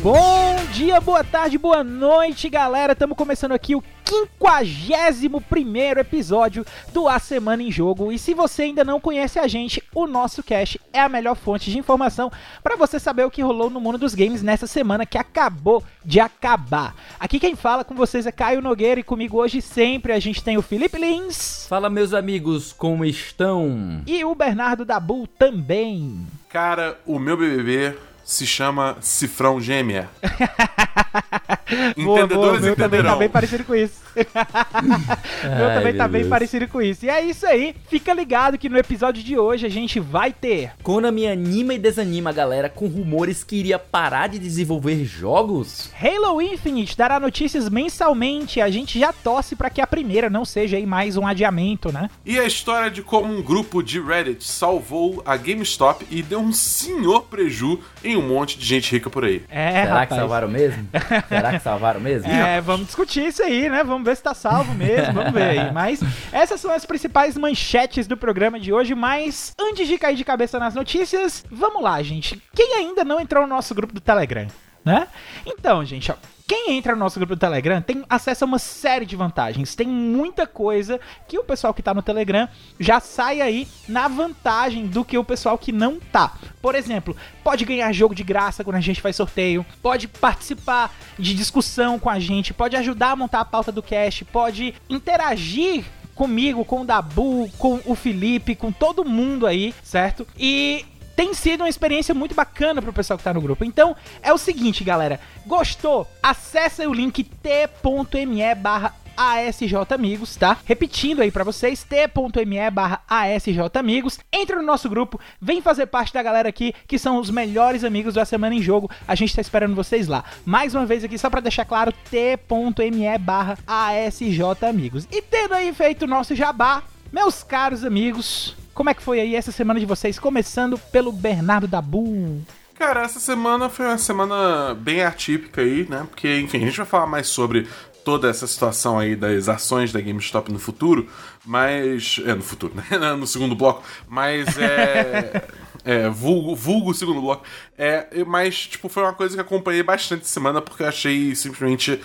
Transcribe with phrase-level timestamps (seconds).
[0.00, 2.92] Bom dia, boa tarde, boa noite, galera.
[2.92, 8.10] Estamos começando aqui o 51 episódio do A Semana em Jogo.
[8.10, 11.70] E se você ainda não conhece a gente, o nosso cast é a melhor fonte
[11.70, 12.32] de informação
[12.62, 16.18] para você saber o que rolou no mundo dos games nessa semana que acabou de
[16.20, 16.94] acabar.
[17.20, 20.56] Aqui quem fala com vocês é Caio Nogueira e comigo hoje sempre a gente tem
[20.56, 21.66] o Felipe Lins.
[21.68, 24.02] Fala, meus amigos, como estão?
[24.06, 26.26] E o Bernardo Dabu também.
[26.48, 27.94] Cara, o meu BBB
[28.24, 30.08] se chama Cifrão Gêmea.
[31.96, 34.00] boa, boa, meu também tá bem parecido com isso.
[34.16, 37.06] meu também tá bem parecido com isso.
[37.06, 37.74] E é isso aí.
[37.88, 40.72] Fica ligado que no episódio de hoje a gente vai ter.
[40.82, 45.90] Konami anima e desanima a galera com rumores que iria parar de desenvolver jogos.
[46.00, 48.60] Halo Infinite dará notícias mensalmente.
[48.60, 52.08] A gente já torce para que a primeira não seja aí mais um adiamento, né?
[52.24, 56.52] E a história de como um grupo de Reddit salvou a GameStop e deu um
[56.52, 59.42] senhor preju em um monte de gente rica por aí.
[59.48, 60.08] É, Será rapaz.
[60.08, 60.88] que salvaram mesmo?
[61.28, 62.30] Será que salvaram mesmo?
[62.30, 63.82] É, vamos discutir isso aí, né?
[63.84, 65.72] Vamos ver se tá salvo mesmo, vamos ver aí.
[65.72, 66.00] Mas
[66.32, 70.58] essas são as principais manchetes do programa de hoje, mas antes de cair de cabeça
[70.58, 72.42] nas notícias, vamos lá, gente.
[72.54, 74.46] Quem ainda não entrou no nosso grupo do Telegram?
[74.84, 75.06] Né?
[75.44, 76.14] Então, gente, ó,
[76.48, 79.74] quem entra no nosso grupo do Telegram tem acesso a uma série de vantagens.
[79.74, 82.48] Tem muita coisa que o pessoal que tá no Telegram
[82.80, 86.32] já sai aí na vantagem do que o pessoal que não tá.
[86.62, 91.34] Por exemplo, pode ganhar jogo de graça quando a gente faz sorteio, pode participar de
[91.34, 96.64] discussão com a gente, pode ajudar a montar a pauta do cast, pode interagir comigo,
[96.64, 100.26] com o Dabu, com o Felipe, com todo mundo aí, certo?
[100.38, 100.86] E
[101.18, 103.64] tem sido uma experiência muito bacana pro pessoal que tá no grupo.
[103.64, 105.18] Então, é o seguinte, galera.
[105.44, 106.06] Gostou?
[106.22, 110.56] Acesse o link t.me barra ASJamigos, tá?
[110.64, 114.20] Repetindo aí para vocês, t.me barra ASJamigos.
[114.32, 118.14] Entra no nosso grupo, vem fazer parte da galera aqui, que são os melhores amigos
[118.14, 118.88] da Semana em Jogo.
[119.04, 120.22] A gente tá esperando vocês lá.
[120.44, 125.08] Mais uma vez aqui, só para deixar claro, t.me barra ASJamigos.
[125.10, 129.34] E tendo aí feito o nosso jabá, meus caros amigos, como é que foi aí
[129.34, 130.20] essa semana de vocês?
[130.20, 132.40] Começando pelo Bernardo Dabu.
[132.76, 136.06] Cara, essa semana foi uma semana bem atípica aí, né?
[136.08, 137.66] Porque, enfim, a gente vai falar mais sobre
[138.04, 141.08] toda essa situação aí das ações da GameStop no futuro,
[141.44, 142.20] mas.
[142.24, 142.84] É, no futuro, né?
[143.18, 143.82] No segundo bloco.
[144.06, 145.44] Mas é.
[145.84, 147.44] É, vulgo, vulgo segundo bloco.
[147.76, 151.98] É, mas, tipo, foi uma coisa que acompanhei bastante semana porque eu achei simplesmente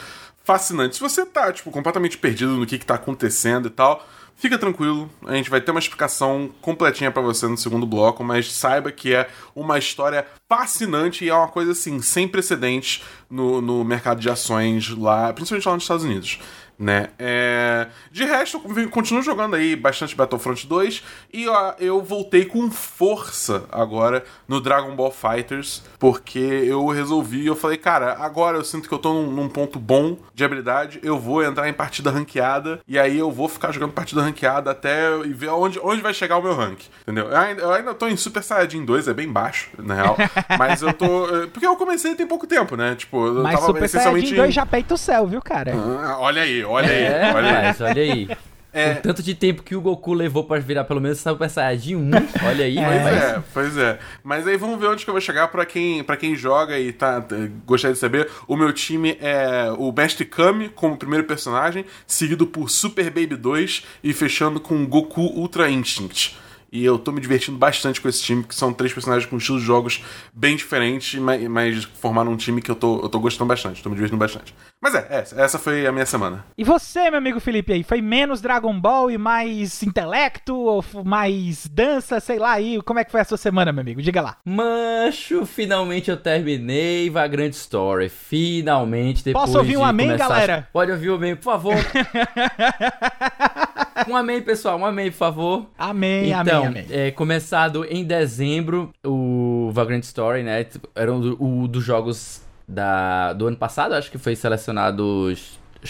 [0.43, 0.95] fascinante.
[0.95, 5.09] Se você tá, tipo, completamente perdido no que, que tá acontecendo e tal Fica tranquilo,
[5.25, 9.13] a gente vai ter uma explicação completinha para você no segundo bloco, mas saiba que
[9.13, 14.29] é uma história fascinante e é uma coisa assim, sem precedentes no, no mercado de
[14.29, 16.39] ações lá, principalmente lá nos Estados Unidos
[16.77, 17.09] né?
[17.17, 17.87] É...
[18.11, 23.65] De resto, eu continuo jogando aí bastante Battlefront 2 e ó, eu voltei com força
[23.71, 28.93] agora no Dragon Ball Fighters, porque eu resolvi, eu falei, cara, agora eu sinto que
[28.93, 32.97] eu tô num, num, ponto bom de habilidade, eu vou entrar em partida ranqueada e
[32.97, 36.41] aí eu vou ficar jogando partida ranqueada até e ver onde, onde vai chegar o
[36.41, 37.27] meu rank, entendeu?
[37.29, 40.17] Eu ainda, eu ainda tô em Super Saiyajin 2, é bem baixo, na real,
[40.57, 41.27] mas eu tô...
[41.27, 42.95] Eh, porque eu comecei tem pouco tempo, né?
[42.95, 44.27] Tipo, eu mas tava Super essencialmente...
[44.27, 45.73] Saiyajin 2 já peita o céu, viu, cara?
[45.73, 47.63] Ah, olha aí, olha aí, é, olha aí.
[47.63, 48.27] Mas, olha aí.
[48.73, 48.93] É.
[48.93, 52.11] O tanto de tempo que o Goku levou para virar pelo menos Super Saiyajin 1,
[52.47, 52.75] olha aí.
[52.75, 53.23] Pois mas...
[53.23, 53.99] é, pois é.
[54.23, 56.91] Mas aí vamos ver onde que eu vou chegar para quem, pra quem joga e
[56.91, 57.23] tá,
[57.67, 58.27] gostaria de saber.
[58.47, 63.85] O meu time é o Mestre Kami como primeiro personagem, seguido por Super Baby 2
[64.03, 66.35] e fechando com Goku Ultra Instinct.
[66.73, 69.61] E eu tô me divertindo bastante com esse time, que são três personagens com estilos
[69.61, 70.03] de jogos
[70.33, 73.89] bem diferentes, mas, mas formaram um time que eu tô, eu tô gostando bastante, tô
[73.89, 74.55] me divertindo bastante.
[74.81, 76.43] Mas é, essa, essa foi a minha semana.
[76.57, 77.83] E você, meu amigo Felipe, aí?
[77.83, 82.81] Foi menos Dragon Ball e mais intelecto, ou mais dança, sei lá aí?
[82.81, 84.01] Como é que foi a sua semana, meu amigo?
[84.01, 84.37] Diga lá.
[84.43, 88.09] Mancho, finalmente eu terminei Vagrant Story.
[88.09, 90.27] Finalmente, depois Posso ouvir um amém, começar...
[90.27, 90.67] galera?
[90.73, 91.75] Pode ouvir um amém, por favor.
[94.07, 95.65] um amém, pessoal, um amém, por favor.
[95.77, 96.85] Amém, então, amém, amém.
[96.89, 100.65] É, começado em dezembro, o Vagrant Story, né?
[100.95, 105.33] Era um, um dos jogos da, do ano passado, acho que foi selecionado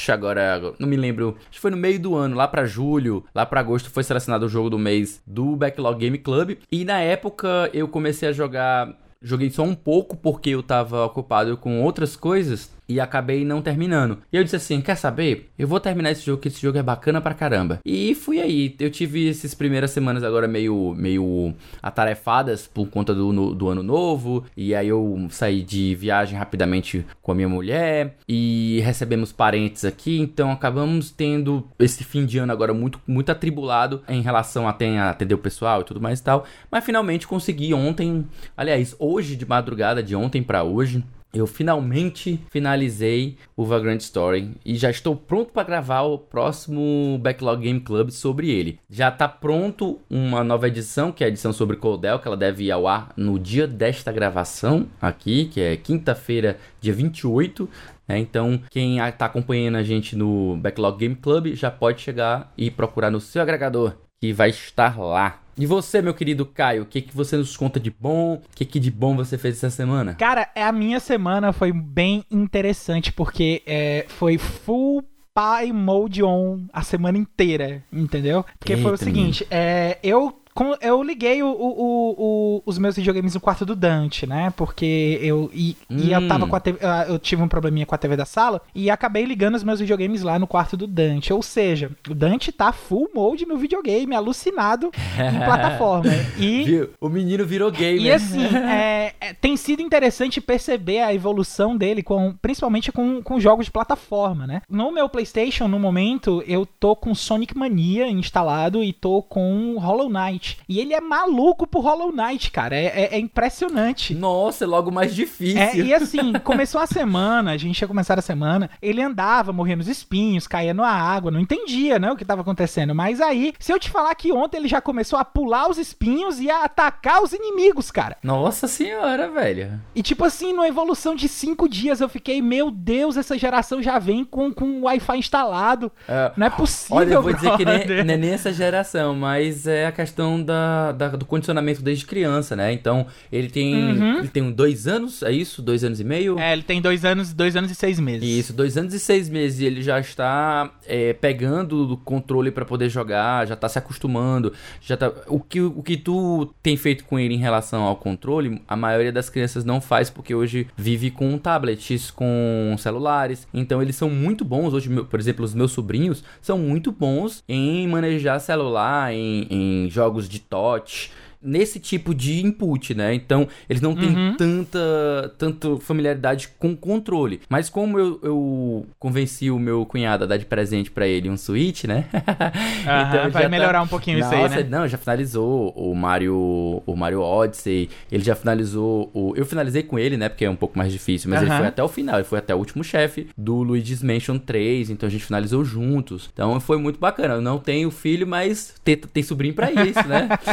[0.09, 3.45] agora, não me lembro, acho que foi no meio do ano, lá para julho, lá
[3.45, 6.57] para agosto foi selecionado o jogo do mês do Backlog Game Club.
[6.71, 8.95] E na época eu comecei a jogar
[9.25, 12.69] Joguei só um pouco porque eu tava ocupado com outras coisas.
[12.87, 14.19] E acabei não terminando.
[14.31, 15.49] E eu disse assim: quer saber?
[15.57, 17.79] Eu vou terminar esse jogo, que esse jogo é bacana pra caramba.
[17.85, 18.75] E fui aí.
[18.79, 23.83] Eu tive essas primeiras semanas agora meio, meio atarefadas por conta do, no, do ano
[23.83, 24.45] novo.
[24.55, 28.17] E aí eu saí de viagem rapidamente com a minha mulher.
[28.27, 30.19] E recebemos parentes aqui.
[30.19, 34.75] Então acabamos tendo esse fim de ano agora muito, muito atribulado em relação a
[35.09, 36.45] atender o pessoal e tudo mais e tal.
[36.71, 38.25] Mas finalmente consegui ontem.
[38.55, 41.03] Aliás, hoje de madrugada, de ontem para hoje
[41.33, 47.63] eu finalmente finalizei o Vagrant Story e já estou pronto para gravar o próximo Backlog
[47.63, 48.79] Game Club sobre ele.
[48.87, 52.65] Já está pronto uma nova edição, que é a edição sobre Coldel, que ela deve
[52.65, 57.67] ir ao ar no dia desta gravação aqui, que é quinta-feira, dia 28.
[58.07, 62.69] É, então, quem está acompanhando a gente no Backlog Game Club já pode chegar e
[62.69, 65.42] procurar no seu agregador, que vai estar lá.
[65.57, 68.35] E você, meu querido Caio, o que, que você nos conta de bom?
[68.35, 70.15] O que, que de bom você fez essa semana?
[70.15, 75.03] Cara, a minha semana foi bem interessante, porque é, foi full
[75.33, 78.45] pai mode on a semana inteira, entendeu?
[78.59, 80.42] Porque Eita, foi o seguinte, é, eu
[80.81, 84.53] eu liguei o, o, o, os meus videogames no quarto do Dante, né?
[84.55, 85.49] Porque eu.
[85.53, 85.97] E, hum.
[85.97, 86.27] e eu hum.
[86.27, 88.89] tava com a TV, ah, Eu tive um probleminha com a TV da sala e
[88.89, 91.33] acabei ligando os meus videogames lá no quarto do Dante.
[91.33, 96.11] Ou seja, o Dante tá full mode no videogame, alucinado em plataforma.
[96.37, 96.87] E.
[96.99, 98.01] O menino virou gamer.
[98.01, 103.39] E assim, é, é, tem sido interessante perceber a evolução dele, com, principalmente com, com
[103.39, 104.61] jogos de plataforma, né?
[104.69, 110.09] No meu PlayStation, no momento, eu tô com Sonic Mania instalado e tô com Hollow
[110.09, 110.42] Knight.
[110.43, 110.57] Knight.
[110.67, 112.75] E ele é maluco pro Hollow Knight, cara.
[112.75, 114.13] É, é, é impressionante.
[114.13, 115.61] Nossa, é logo mais difícil.
[115.61, 119.79] É, e assim, começou a semana, a gente ia começar a semana, ele andava, morrendo
[119.79, 122.93] nos espinhos, caía na água, não entendia, né, o que tava acontecendo.
[122.93, 126.39] Mas aí, se eu te falar que ontem ele já começou a pular os espinhos
[126.39, 128.17] e a atacar os inimigos, cara.
[128.21, 129.79] Nossa senhora, velho.
[129.95, 133.97] E tipo assim, numa evolução de cinco dias, eu fiquei, meu Deus, essa geração já
[133.97, 135.91] vem com, com Wi-Fi instalado.
[136.07, 137.57] É, não é possível, Olha, eu vou brother.
[137.57, 141.81] dizer que nem, nem essa geração, mas é a questão questão da, da, do condicionamento
[141.81, 142.71] desde criança, né?
[142.71, 144.19] Então, ele tem, uhum.
[144.19, 145.61] ele tem dois anos, é isso?
[145.61, 146.39] Dois anos e meio?
[146.39, 148.27] É, ele tem dois anos, dois anos e seis meses.
[148.27, 149.59] Isso, dois anos e seis meses.
[149.59, 154.53] E ele já está é, pegando o controle para poder jogar, já está se acostumando.
[154.81, 158.61] já tá, o, que, o que tu tem feito com ele em relação ao controle,
[158.67, 163.47] a maioria das crianças não faz, porque hoje vive com tablets, com celulares.
[163.53, 164.73] Então, eles são muito bons.
[164.73, 170.22] Hoje, por exemplo, os meus sobrinhos são muito bons em manejar celular, em, em jogos
[170.23, 171.09] jogos de touch
[171.43, 173.13] nesse tipo de input, né?
[173.13, 174.35] Então, eles não têm uhum.
[174.35, 177.41] tanta, tanta familiaridade com o controle.
[177.49, 181.37] Mas como eu, eu convenci o meu cunhado a dar de presente para ele um
[181.37, 182.05] Switch, né?
[182.13, 183.83] então, vai tá melhorar tá...
[183.83, 184.69] um pouquinho Nossa, isso aí, né?
[184.69, 189.33] Não, já finalizou o Mario, o Mario Odyssey, ele já finalizou o...
[189.35, 190.29] Eu finalizei com ele, né?
[190.29, 191.47] Porque é um pouco mais difícil, mas uhum.
[191.47, 194.89] ele foi até o final, ele foi até o último chefe do Luigi's Mansion 3,
[194.89, 196.29] então a gente finalizou juntos.
[196.33, 197.35] Então foi muito bacana.
[197.35, 200.29] Eu não tenho filho, mas tem, tem sobrinho para isso, né?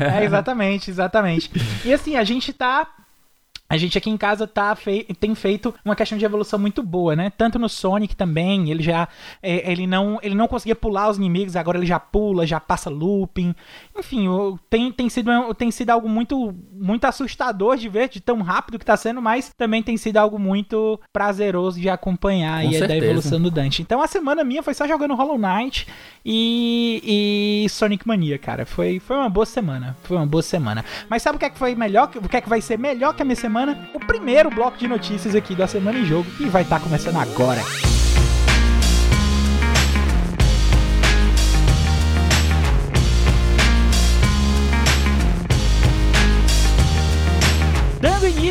[0.00, 1.50] é exatamente, exatamente.
[1.84, 2.88] E assim, a gente tá
[3.68, 7.16] a gente aqui em casa tá fei tem feito uma questão de evolução muito boa,
[7.16, 7.30] né?
[7.36, 9.08] Tanto no Sonic também, ele já
[9.42, 12.88] é, ele não ele não conseguia pular os inimigos, agora ele já pula, já passa
[12.88, 13.54] looping.
[13.98, 14.28] Enfim,
[14.70, 18.84] tem, tem, sido, tem sido algo muito muito assustador de ver, de tão rápido que
[18.84, 23.50] tá sendo, mas também tem sido algo muito prazeroso de acompanhar e da evolução do
[23.50, 23.82] Dante.
[23.82, 25.86] Então a semana minha foi só jogando Hollow Knight
[26.24, 28.64] e, e Sonic Mania, cara.
[28.64, 29.96] Foi, foi uma boa semana.
[30.04, 30.84] Foi uma boa semana.
[31.08, 32.10] Mas sabe o que é que foi melhor?
[32.14, 33.55] O que é que vai ser melhor que a minha semana?
[33.56, 36.84] Semana, o primeiro bloco de notícias aqui da Semana em Jogo, que vai estar tá
[36.84, 37.62] começando agora.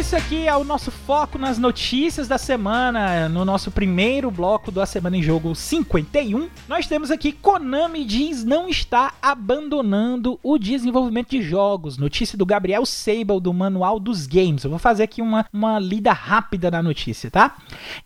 [0.06, 5.18] Início aqui ao nosso foco nas notícias da semana, no nosso primeiro bloco da Semana
[5.18, 11.98] em Jogo 51, nós temos aqui Konami diz não está abandonando o desenvolvimento de jogos.
[11.98, 14.64] Notícia do Gabriel Sable do Manual dos Games.
[14.64, 17.58] Eu vou fazer aqui uma, uma lida rápida na notícia, tá?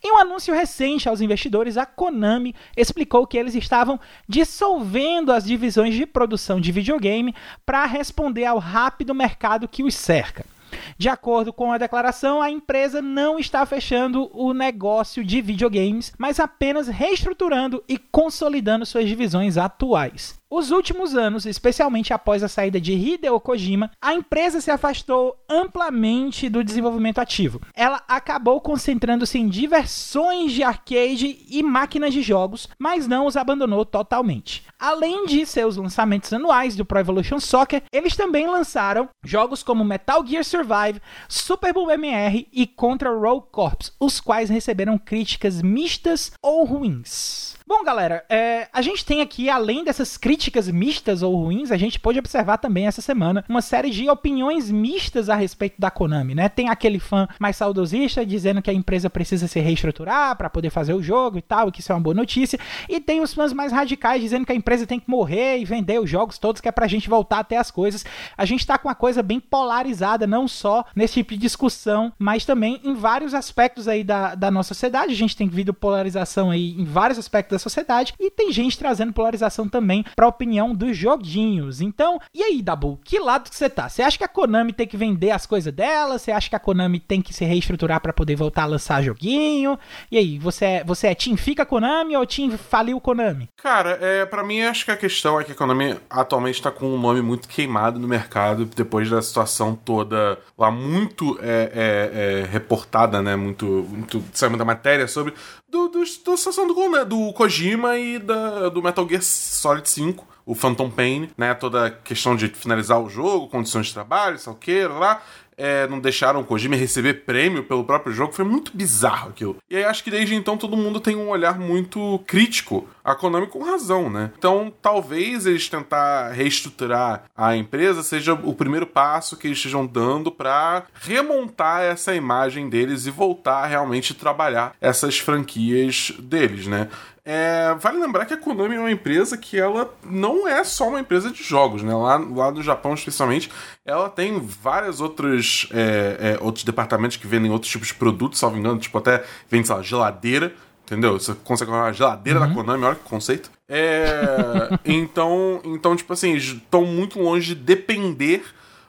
[0.02, 5.94] Em um anúncio recente aos investidores, a Konami explicou que eles estavam dissolvendo as divisões
[5.94, 7.34] de produção de videogame
[7.66, 10.46] para responder ao rápido mercado que os cerca.
[10.96, 16.40] De acordo com a declaração, a empresa não está fechando o negócio de videogames, mas
[16.40, 20.39] apenas reestruturando e consolidando suas divisões atuais.
[20.52, 26.48] Os últimos anos, especialmente após a saída de Hideo Kojima, a empresa se afastou amplamente
[26.48, 27.60] do desenvolvimento ativo.
[27.72, 33.84] Ela acabou concentrando-se em diversões de arcade e máquinas de jogos, mas não os abandonou
[33.84, 34.64] totalmente.
[34.76, 40.26] Além de seus lançamentos anuais do Pro Evolution Soccer, eles também lançaram jogos como Metal
[40.26, 46.64] Gear Survive, Super Bowl MR e Contra Roll Corps, os quais receberam críticas mistas ou
[46.64, 47.59] ruins.
[47.70, 52.00] Bom, galera, é, a gente tem aqui, além dessas críticas mistas ou ruins, a gente
[52.00, 56.48] pode observar também essa semana uma série de opiniões mistas a respeito da Konami, né?
[56.48, 60.94] Tem aquele fã mais saudosista dizendo que a empresa precisa se reestruturar para poder fazer
[60.94, 62.58] o jogo e tal, e que isso é uma boa notícia.
[62.88, 66.00] E tem os fãs mais radicais dizendo que a empresa tem que morrer e vender
[66.00, 68.04] os jogos todos, que é pra gente voltar até as coisas.
[68.36, 72.44] A gente tá com uma coisa bem polarizada, não só nesse tipo de discussão, mas
[72.44, 75.12] também em vários aspectos aí da, da nossa sociedade.
[75.12, 79.68] A gente tem visto polarização aí em vários aspectos sociedade e tem gente trazendo polarização
[79.68, 81.80] também para a opinião dos joguinhos.
[81.80, 83.88] Então, e aí, Dabu, que lado que você tá?
[83.88, 86.18] Você acha que a Konami tem que vender as coisas dela?
[86.18, 89.78] Você acha que a Konami tem que se reestruturar para poder voltar a lançar joguinho?
[90.10, 93.48] E aí, você é, você é Team Fica Konami ou Team Faliu Konami?
[93.56, 96.86] Cara, é, para mim acho que a questão é que a Konami atualmente tá com
[96.86, 102.46] um nome muito queimado no mercado depois da situação toda lá muito é, é, é
[102.46, 103.36] reportada, né?
[103.36, 105.34] Muito, muito saiu muita matéria sobre
[105.70, 110.54] do, do, da situação do, do Kojima e da, do Metal Gear Solid 5, o
[110.54, 111.54] Phantom Pain, né?
[111.54, 115.22] Toda a questão de finalizar o jogo, condições de trabalho, sei o que, lá
[115.60, 118.32] é, não deixaram o Kojima receber prêmio pelo próprio jogo.
[118.32, 119.58] Foi muito bizarro aquilo.
[119.68, 123.46] E aí acho que desde então todo mundo tem um olhar muito crítico a Konami
[123.46, 124.30] com razão, né?
[124.36, 130.30] Então talvez eles tentar reestruturar a empresa seja o primeiro passo que eles estejam dando
[130.30, 136.88] para remontar essa imagem deles e voltar a realmente trabalhar essas franquias deles, né?
[137.24, 141.00] É, vale lembrar que a Konami é uma empresa que ela não é só uma
[141.00, 141.94] empresa de jogos, né?
[141.94, 143.50] Lá, lá no Japão, especialmente,
[143.84, 148.56] ela tem vários outros, é, é, outros departamentos que vendem outros tipos de produtos, salvo
[148.56, 150.54] engano, tipo até vende, sei lá, geladeira,
[150.90, 151.12] entendeu?
[151.18, 152.48] Você consegue comprar uma geladeira uhum.
[152.48, 153.50] da Konami, olha que conceito.
[153.68, 158.42] É, então, então, tipo assim, estão muito longe de depender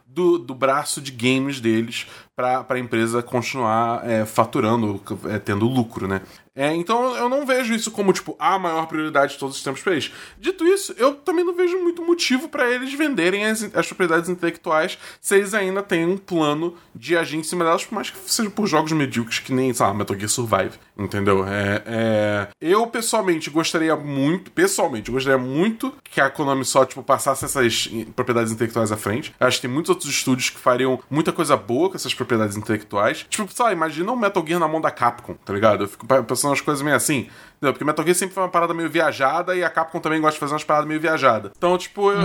[0.07, 6.07] do, do braço de games deles para a empresa continuar é, faturando, é, tendo lucro,
[6.07, 6.21] né?
[6.53, 9.81] É, então eu não vejo isso como, tipo, a maior prioridade de todos os tempos
[9.81, 10.11] para eles.
[10.37, 14.97] Dito isso, eu também não vejo muito motivo para eles venderem as, as, propriedades intelectuais
[15.21, 18.49] se eles ainda têm um plano de agir em cima delas, por mais que seja
[18.49, 21.45] por jogos medíocres que nem, sei lá, Metal Gear Survive, entendeu?
[21.47, 22.47] É, é...
[22.59, 28.51] Eu, pessoalmente, gostaria muito, pessoalmente, gostaria muito que a Konami só, tipo, passasse essas propriedades
[28.51, 29.33] intelectuais à frente.
[29.39, 32.57] Eu acho que tem muitos outros estúdios que fariam muita coisa boa com essas propriedades
[32.57, 33.25] intelectuais.
[33.29, 35.85] Tipo, sei lá, imagina um Metal Gear na mão da Capcom, tá ligado?
[35.85, 37.29] Eu fico pensando umas coisas meio assim.
[37.61, 37.73] Entendeu?
[37.73, 40.39] Porque Metal Gear sempre foi uma parada meio viajada e a Capcom também gosta de
[40.39, 41.51] fazer umas paradas meio viajadas.
[41.55, 42.19] Então, tipo, eu,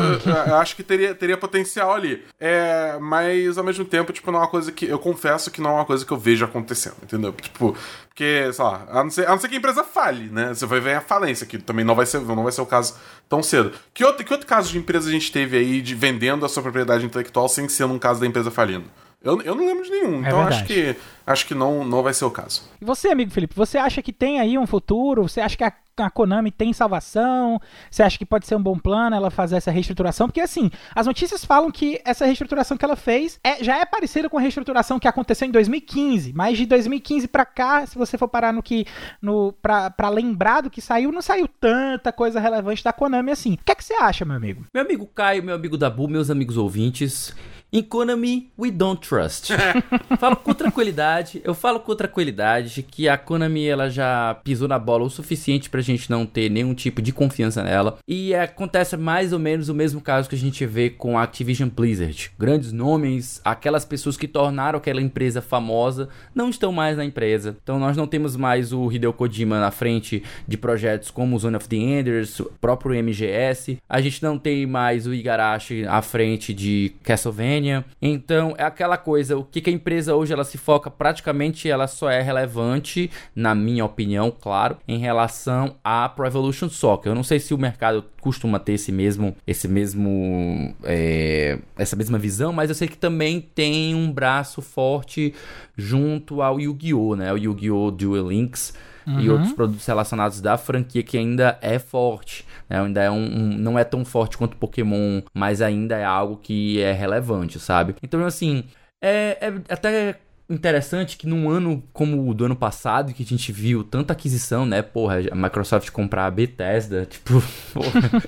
[0.49, 2.25] eu, acho que teria, teria potencial ali.
[2.41, 4.87] É, mas ao mesmo tempo, tipo, não é uma coisa que.
[4.87, 7.35] Eu confesso que não é uma coisa que eu vejo acontecendo, entendeu?
[7.35, 7.77] Tipo,
[8.09, 10.55] porque, sei lá, a não ser, a não ser que a empresa fale, né?
[10.55, 12.97] Você vai ver a falência, que também não vai ser, não vai ser o caso
[13.29, 13.73] tão cedo.
[13.93, 16.63] Que outro, que outro caso de empresa a gente teve aí de vendendo a sua
[16.63, 18.87] propriedade intelectual sem ser um caso da empresa falindo?
[19.27, 20.55] Eu, eu não lembro de nenhum, é então verdade.
[20.55, 22.63] acho que acho que não, não vai ser o caso.
[22.81, 25.26] E você, amigo Felipe, você acha que tem aí um futuro?
[25.29, 27.61] Você acha que a, a Konami tem salvação?
[27.91, 30.29] Você acha que pode ser um bom plano ela fazer essa reestruturação?
[30.29, 34.29] Porque assim, as notícias falam que essa reestruturação que ela fez é, já é parecida
[34.29, 36.33] com a reestruturação que aconteceu em 2015.
[36.33, 38.87] Mas de 2015 para cá, se você for parar no que.
[39.21, 43.55] No, pra, pra lembrar do que saiu, não saiu tanta coisa relevante da Konami assim.
[43.55, 44.67] O que é que você acha, meu amigo?
[44.73, 47.35] Meu amigo Caio, meu amigo Dabu, meus amigos ouvintes.
[47.83, 49.53] Konami, we don't trust.
[50.19, 55.05] falo com tranquilidade, eu falo com tranquilidade que a Konami ela já pisou na bola
[55.05, 57.99] o suficiente pra gente não ter nenhum tipo de confiança nela.
[58.07, 61.69] E acontece mais ou menos o mesmo caso que a gente vê com a Activision
[61.69, 62.31] Blizzard.
[62.39, 67.57] Grandes nomes, aquelas pessoas que tornaram aquela empresa famosa, não estão mais na empresa.
[67.63, 71.57] Então nós não temos mais o Hideo Kojima na frente de projetos como o Zone
[71.57, 73.79] of the Enders, o próprio MGS.
[73.89, 77.66] A gente não tem mais o Igarashi à frente de Castlevania
[78.01, 81.87] então é aquela coisa, o que, que a empresa hoje ela se foca praticamente, ela
[81.87, 87.13] só é relevante, na minha opinião, claro, em relação a Pro Evolution Soccer.
[87.13, 92.19] Eu não sei se o mercado costuma ter esse mesmo, esse mesmo, é, essa mesma
[92.19, 95.35] visão, mas eu sei que também tem um braço forte
[95.77, 97.33] junto ao Yu-Gi-Oh, né?
[97.33, 97.91] O Yu-Gi-Oh!
[97.91, 98.75] Duel Links
[99.07, 99.21] uhum.
[99.21, 102.45] e outros produtos relacionados da franquia que ainda é forte.
[102.69, 102.81] Né?
[102.81, 106.81] Ainda é um, um, não é tão forte quanto Pokémon, mas ainda é algo que
[106.81, 107.95] é relevante, sabe?
[108.03, 108.65] Então, assim,
[109.03, 110.17] é, é até
[110.49, 114.65] interessante que num ano como o do ano passado, que a gente viu tanta aquisição,
[114.65, 114.81] né?
[114.81, 118.23] Porra, a Microsoft comprar a Bethesda, tipo, porra,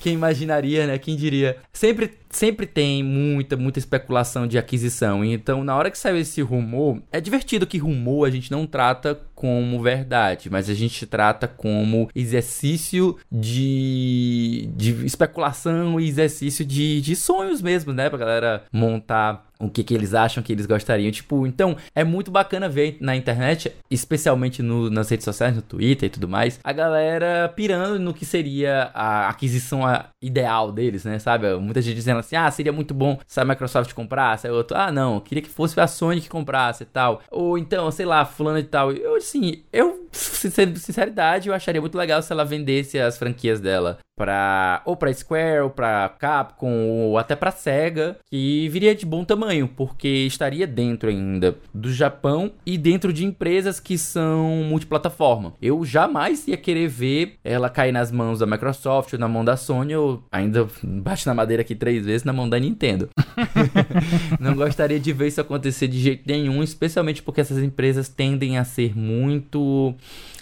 [0.00, 0.98] quem imaginaria, né?
[0.98, 1.56] Quem diria?
[1.72, 5.24] Sempre, sempre tem muita, muita especulação de aquisição.
[5.24, 9.18] Então, na hora que saiu esse rumor, é divertido que rumor a gente não trata
[9.44, 17.14] como verdade, mas a gente trata como exercício de, de especulação e exercício de, de
[17.14, 18.08] sonhos mesmo, né?
[18.08, 21.10] Pra galera montar o que, que eles acham que eles gostariam.
[21.10, 26.06] Tipo, então é muito bacana ver na internet, especialmente no, nas redes sociais, no Twitter
[26.06, 29.82] e tudo mais, a galera pirando no que seria a aquisição
[30.22, 31.18] ideal deles, né?
[31.18, 31.54] Sabe?
[31.56, 34.46] Muita gente dizendo assim: ah, seria muito bom se a Microsoft comprasse.
[34.46, 37.22] Aí outro, ah, não, queria que fosse a Sony que comprasse e tal.
[37.30, 38.92] Ou então, sei lá, fulano e tal.
[38.92, 44.80] Eu, assim, eu, sinceridade, eu acharia muito legal se ela vendesse as franquias dela para
[44.84, 49.66] ou para Square ou para Capcom ou até para Sega, que viria de bom tamanho,
[49.66, 55.54] porque estaria dentro ainda do Japão e dentro de empresas que são multiplataforma.
[55.60, 59.56] Eu jamais ia querer ver ela cair nas mãos da Microsoft ou na mão da
[59.56, 63.08] Sony ou ainda bate na madeira aqui três vezes na mão da Nintendo.
[64.38, 68.64] Não gostaria de ver isso acontecer de jeito nenhum, especialmente porque essas empresas tendem a
[68.64, 69.23] ser muito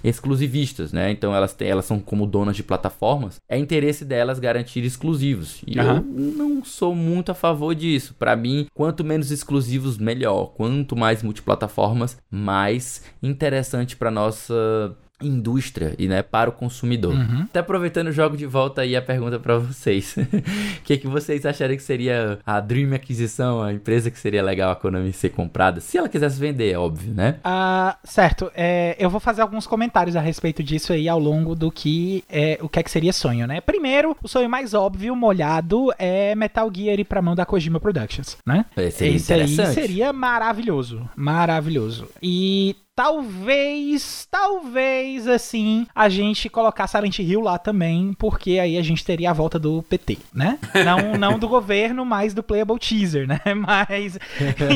[0.04, 1.10] exclusivistas, né?
[1.10, 3.40] Então elas, têm, elas são como donas de plataformas.
[3.48, 5.62] É interesse delas garantir exclusivos.
[5.66, 5.96] E uhum.
[5.96, 6.02] eu
[6.36, 8.14] não sou muito a favor disso.
[8.18, 10.52] Para mim, quanto menos exclusivos, melhor.
[10.54, 17.14] Quanto mais multiplataformas, mais interessante para nossa indústria e né, para o consumidor.
[17.14, 17.42] Uhum.
[17.42, 20.14] Até aproveitando o jogo de volta aí a pergunta para vocês.
[20.16, 24.72] O que, que vocês achariam que seria a Dream Aquisição, a empresa que seria legal
[24.72, 25.80] a Konami ser comprada?
[25.80, 27.36] Se ela quisesse vender, é óbvio, né?
[27.44, 28.50] Ah, certo.
[28.54, 32.58] É, eu vou fazer alguns comentários a respeito disso aí ao longo do que é,
[32.60, 33.60] o que é que seria sonho, né?
[33.60, 38.36] Primeiro, o sonho mais óbvio, molhado, é Metal Gear ir pra mão da Kojima Productions,
[38.46, 38.64] né?
[38.76, 41.08] Esse, Esse aí seria maravilhoso.
[41.16, 42.08] Maravilhoso.
[42.22, 49.02] E Talvez, talvez assim, a gente colocar Silent Hill lá também, porque aí a gente
[49.02, 50.58] teria a volta do PT, né?
[50.84, 53.40] Não, não do governo, mas do Playable Teaser, né?
[53.56, 54.18] Mas.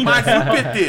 [0.03, 0.87] mas do PT.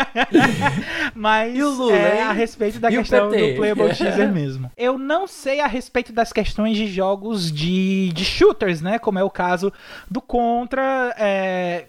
[1.14, 4.70] mas e o Lula, é, a respeito da e questão do Playable Teaser mesmo.
[4.76, 8.98] Eu não sei a respeito das questões de jogos de, de shooters, né?
[8.98, 9.72] Como é o caso
[10.10, 11.14] do Contra.
[11.18, 11.86] É,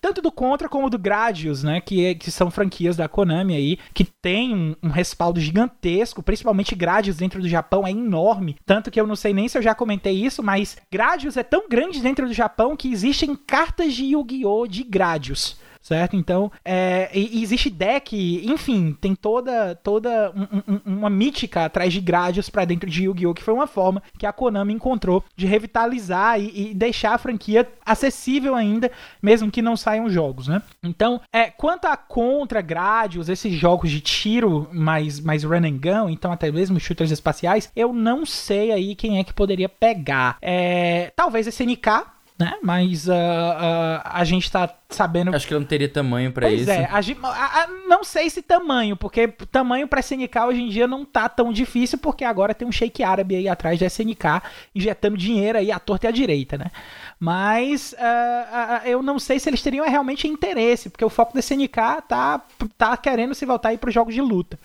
[0.00, 3.78] tanto do Contra como do Gradius, né, que, é, que são franquias da Konami aí,
[3.92, 9.00] que tem um, um, respaldo gigantesco, principalmente Gradius dentro do Japão é enorme, tanto que
[9.00, 12.26] eu não sei nem se eu já comentei isso, mas Gradius é tão grande dentro
[12.26, 14.66] do Japão que existem cartas de Yu-Gi-Oh!
[14.66, 16.16] de Gradius certo?
[16.16, 22.48] Então, é, existe deck, enfim, tem toda toda um, um, uma mítica atrás de grades
[22.48, 23.34] para dentro de Yu-Gi-Oh!
[23.34, 27.68] que foi uma forma que a Konami encontrou de revitalizar e, e, deixar a franquia
[27.84, 30.62] acessível ainda, mesmo que não saiam jogos, né?
[30.82, 36.08] Então, é, quanto a Contra, Gradius, esses jogos de tiro mais, mais run and gun,
[36.08, 40.36] então até mesmo shooters espaciais, eu não sei aí quem é que poderia pegar.
[40.40, 42.04] É, talvez SNK,
[42.38, 42.54] né?
[42.62, 45.34] Mas uh, uh, a gente tá sabendo.
[45.34, 46.70] Acho que eu não teria tamanho para isso.
[46.70, 50.86] É, a, a, a, não sei se tamanho, porque tamanho para SNK hoje em dia
[50.86, 54.42] não tá tão difícil, porque agora tem um shake árabe aí atrás da SNK
[54.74, 56.66] injetando dinheiro aí à torta e à direita, né?
[57.18, 62.02] Mas uh, eu não sei se eles teriam realmente interesse, porque o foco da SNK
[62.08, 62.40] tá,
[62.76, 64.58] tá querendo se voltar aí para jogos de luta.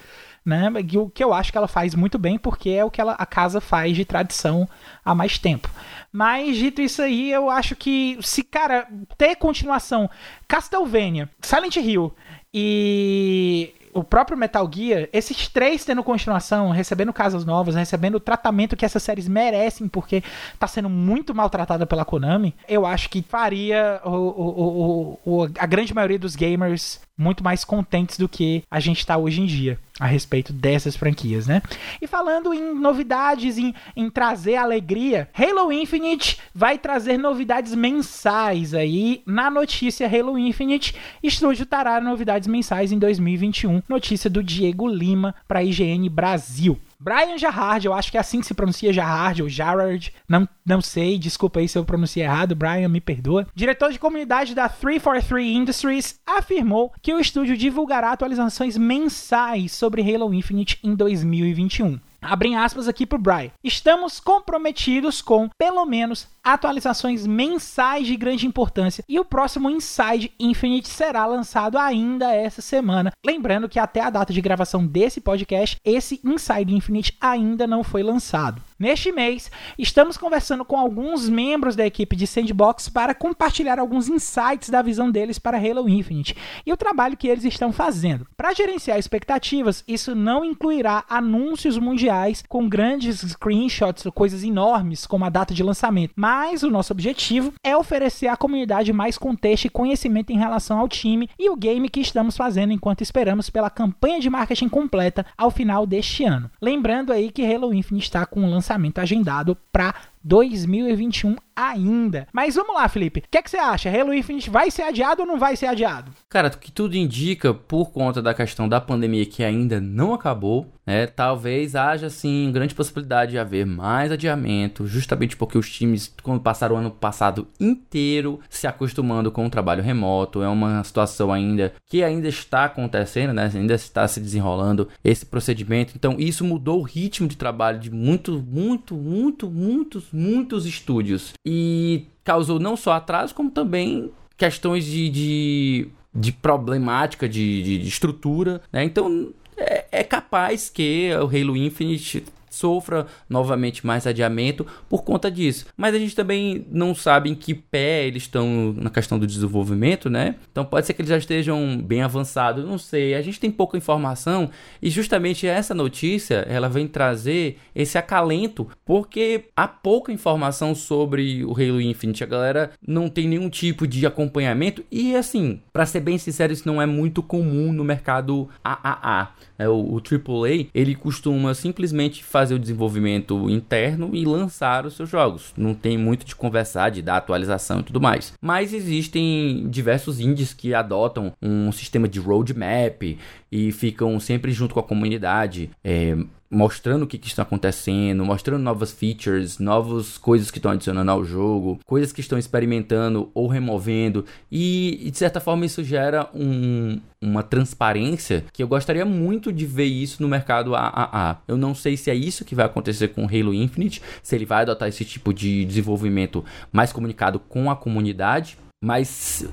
[0.48, 0.72] Né?
[0.96, 3.26] O que eu acho que ela faz muito bem, porque é o que ela, a
[3.26, 4.66] casa faz de tradição
[5.04, 5.70] há mais tempo.
[6.10, 10.10] Mas, dito isso aí, eu acho que se, cara, ter continuação
[10.48, 12.16] Castlevania, Silent Hill
[12.54, 18.78] e o próprio Metal Gear, esses três tendo continuação, recebendo casas novas, recebendo o tratamento
[18.78, 20.24] que essas séries merecem, porque
[20.58, 25.94] tá sendo muito maltratada pela Konami, eu acho que faria o, o, o, a grande
[25.94, 30.06] maioria dos gamers muito mais contentes do que a gente está hoje em dia a
[30.06, 31.62] respeito dessas franquias, né?
[32.02, 39.24] E falando em novidades, em, em trazer alegria, Halo Infinite vai trazer novidades mensais aí.
[39.26, 43.82] Na notícia Halo Infinite, estúdio trará novidades mensais em 2021.
[43.90, 46.80] Notícia do Diego Lima para IGN Brasil.
[47.00, 50.82] Brian Jarrard, eu acho que é assim que se pronuncia Jarrard ou Jarrard, não, não
[50.82, 53.48] sei, desculpa aí se eu pronunciei errado, Brian me perdoa.
[53.54, 60.34] Diretor de comunidade da 343 Industries afirmou que o estúdio divulgará atualizações mensais sobre Halo
[60.34, 62.00] Infinite em 2021.
[62.20, 63.52] Abrem aspas aqui pro Brian.
[63.64, 70.88] Estamos comprometidos com, pelo menos, atualizações mensais de grande importância e o próximo Inside Infinite
[70.88, 73.12] será lançado ainda essa semana.
[73.26, 78.02] Lembrando que até a data de gravação desse podcast, esse Inside Infinite ainda não foi
[78.02, 78.62] lançado.
[78.80, 84.70] Neste mês, estamos conversando com alguns membros da equipe de Sandbox para compartilhar alguns insights
[84.70, 88.28] da visão deles para Halo Infinite e o trabalho que eles estão fazendo.
[88.38, 95.26] Para gerenciar expectativas, isso não incluirá anúncios mundiais com grandes screenshots ou coisas enormes como
[95.26, 99.70] a data de lançamento, mas o nosso objetivo é oferecer à comunidade mais contexto e
[99.70, 104.20] conhecimento em relação ao time e o game que estamos fazendo enquanto esperamos pela campanha
[104.20, 106.50] de marketing completa ao final deste ano.
[106.62, 109.96] Lembrando aí que Halo Infinite está com um lançamento agendado para
[110.28, 112.28] 2021 ainda.
[112.32, 113.22] Mas vamos lá, Felipe.
[113.22, 113.90] O que, é que você acha?
[113.90, 116.12] Halo Infinite vai ser adiado ou não vai ser adiado?
[116.30, 120.72] Cara, o que tudo indica, por conta da questão da pandemia que ainda não acabou,
[120.86, 121.08] né?
[121.08, 126.76] Talvez haja, sim, grande possibilidade de haver mais adiamento, justamente porque os times, quando passaram
[126.76, 132.04] o ano passado inteiro se acostumando com o trabalho remoto, é uma situação ainda que
[132.04, 133.52] ainda está acontecendo, né?
[133.54, 135.94] Ainda está se desenrolando esse procedimento.
[135.96, 142.08] Então, isso mudou o ritmo de trabalho de muito, muito, muito, muitos, muitos estúdios e
[142.24, 148.62] causou não só atraso, como também questões de, de, de problemática de, de, de estrutura,
[148.74, 148.84] né?
[148.84, 152.24] Então é, é, capaz que o Halo Infinite
[152.58, 155.68] sofra novamente mais adiamento por conta disso.
[155.78, 160.10] Mas a gente também não sabe em que pé eles estão na questão do desenvolvimento,
[160.10, 160.36] né?
[160.52, 163.14] Então pode ser que eles já estejam bem avançados, não sei.
[163.14, 164.50] A gente tem pouca informação
[164.82, 171.52] e justamente essa notícia, ela vem trazer esse acalento, porque há pouca informação sobre o
[171.52, 172.24] Halo Infinite.
[172.24, 176.68] A galera não tem nenhum tipo de acompanhamento e assim, para ser bem sincero, isso
[176.68, 179.32] não é muito comum no mercado AAA.
[179.60, 185.10] É, o, o AAA, ele costuma simplesmente fazer o desenvolvimento interno e lançar os seus
[185.10, 185.54] jogos.
[185.58, 188.34] Não tem muito de conversar, de dar atualização e tudo mais.
[188.42, 193.18] Mas existem diversos indies que adotam um sistema de roadmap
[193.52, 196.18] e ficam sempre junto com a comunidade, é,
[196.50, 201.24] mostrando o que, que, está acontecendo, mostrando novas features, novas coisas que estão adicionando ao
[201.24, 207.00] jogo, coisas que estão experimentando ou removendo, e, e de certa forma isso gera um,
[207.22, 211.42] uma transparência que eu gostaria muito de ver isso no mercado AAA.
[211.48, 214.62] Eu não sei se é isso que vai acontecer com Halo Infinite, se ele vai
[214.62, 219.46] adotar esse tipo de desenvolvimento mais comunicado com a comunidade, mas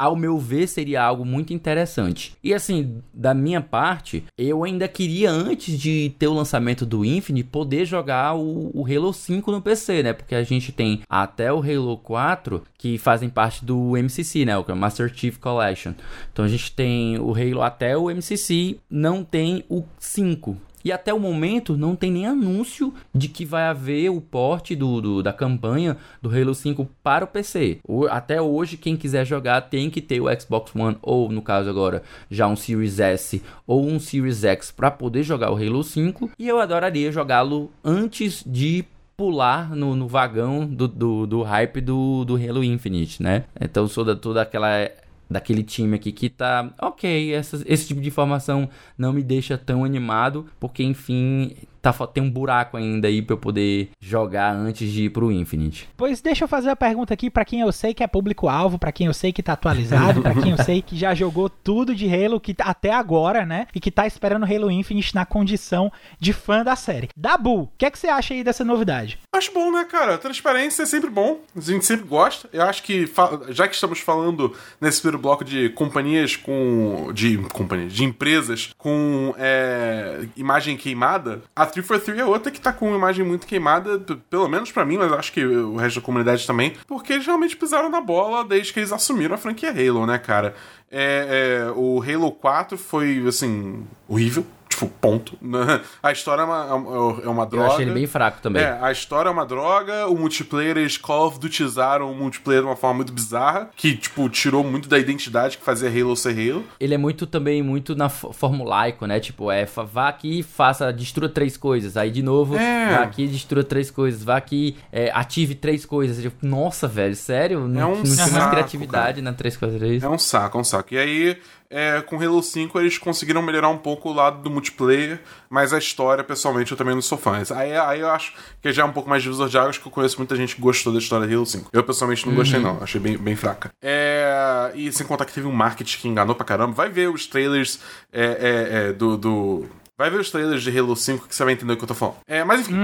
[0.00, 2.34] ao meu ver, seria algo muito interessante.
[2.42, 7.50] E assim, da minha parte, eu ainda queria, antes de ter o lançamento do Infinite,
[7.50, 10.14] poder jogar o, o, Halo 5 no PC, né?
[10.14, 14.56] Porque a gente tem até o Halo 4 que fazem parte do MCC, né?
[14.56, 15.92] O Master Chief Collection.
[16.32, 20.56] Então a gente tem o Halo até o MCC, não tem o 5.
[20.84, 25.00] E até o momento não tem nem anúncio de que vai haver o porte do,
[25.00, 27.78] do, da campanha do Halo 5 para o PC.
[27.86, 31.68] O, até hoje, quem quiser jogar tem que ter o Xbox One, ou no caso
[31.68, 36.30] agora, já um Series S ou um Series X para poder jogar o Halo 5.
[36.38, 38.84] E eu adoraria jogá-lo antes de
[39.20, 43.44] pular no, no vagão do, do, do, hype do, do Halo Infinite, né?
[43.60, 44.90] Então sou da toda aquela
[45.30, 50.46] daquele time aqui que tá ok, esse tipo de informação não me deixa tão animado,
[50.58, 55.10] porque enfim, tá, tem um buraco ainda aí pra eu poder jogar antes de ir
[55.10, 55.88] pro Infinite.
[55.96, 58.92] Pois deixa eu fazer a pergunta aqui para quem eu sei que é público-alvo, para
[58.92, 62.06] quem eu sei que tá atualizado, para quem eu sei que já jogou tudo de
[62.12, 63.66] Halo que até agora, né?
[63.74, 67.08] E que tá esperando Halo Infinite na condição de fã da série.
[67.16, 69.18] Dabu, o que é que você acha aí dessa novidade?
[69.34, 70.18] Acho bom, né, cara?
[70.18, 71.40] Transparência é sempre bom.
[71.56, 72.48] A gente sempre gosta.
[72.52, 73.10] Eu acho que,
[73.50, 77.10] já que estamos falando nesse primeiro bloco de companhias com.
[77.14, 82.94] de companhias, de empresas com é, imagem queimada, a 343 é outra que tá com
[82.94, 86.74] imagem muito queimada, pelo menos para mim, mas acho que o resto da comunidade também,
[86.86, 90.54] porque eles realmente pisaram na bola desde que eles assumiram a franquia Halo, né, cara?
[90.90, 94.44] É, é, o Halo 4 foi, assim, horrível
[94.80, 95.38] Tipo, ponto.
[96.02, 97.66] A história é uma, é uma droga.
[97.66, 98.62] Eu achei ele bem fraco também.
[98.62, 102.68] É, a história é uma droga, o multiplayer, eles Call of Dutyzaram o multiplayer de
[102.68, 106.64] uma forma muito bizarra, que, tipo, tirou muito da identidade que fazia Halo ser Halo.
[106.78, 109.20] Ele é muito também, muito na formulaico, né?
[109.20, 111.96] Tipo, é, vá aqui e faça, destrua três coisas.
[111.96, 112.96] Aí, de novo, é.
[112.96, 114.24] vá aqui e destrua três coisas.
[114.24, 116.22] Vá aqui, é, ative três coisas.
[116.22, 117.68] Tipo, nossa, velho, sério?
[117.68, 119.30] Não, é um não tinha mais criatividade cara.
[119.30, 120.02] na 343.
[120.02, 120.94] É um saco, é um saco.
[120.94, 121.36] E aí,
[121.70, 125.78] é, com Halo 5 eles conseguiram melhorar um pouco o lado do multiplayer, mas a
[125.78, 127.40] história, pessoalmente, eu também não sou fã.
[127.54, 129.92] Aí, aí eu acho que já é um pouco mais divisor de águas, que eu
[129.92, 131.70] conheço muita gente que gostou da história de Halo 5.
[131.72, 132.38] Eu, pessoalmente, não uhum.
[132.38, 132.82] gostei, não.
[132.82, 133.70] Achei bem, bem fraca.
[133.80, 136.72] É, e sem contar que teve um marketing que enganou pra caramba.
[136.72, 137.78] Vai ver os trailers
[138.12, 139.66] é, é, é do, do
[140.00, 141.94] Vai ver os trailers de Halo 5 que você vai entender o que eu tô
[141.94, 142.16] falando.
[142.26, 142.74] É, mas enfim.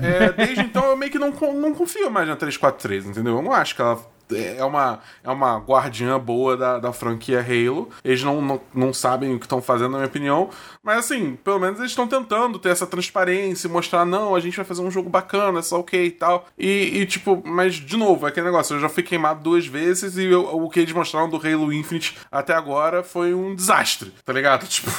[0.00, 3.34] É, desde então eu meio que não, não confio mais na 343, entendeu?
[3.34, 4.00] Eu não acho que ela
[4.34, 7.88] é uma, é uma guardiã boa da, da franquia Halo.
[8.04, 10.50] Eles não, não, não sabem o que estão fazendo, na minha opinião.
[10.82, 14.64] Mas assim, pelo menos eles estão tentando ter essa transparência, mostrar, não, a gente vai
[14.64, 16.46] fazer um jogo bacana, só ok e tal.
[16.58, 20.16] E, e, tipo, mas de novo, é aquele negócio, eu já fui queimado duas vezes
[20.16, 24.32] e eu- o que eles mostraram do Halo Infinite até agora foi um desastre, tá
[24.32, 24.66] ligado?
[24.76, 24.90] Tipo,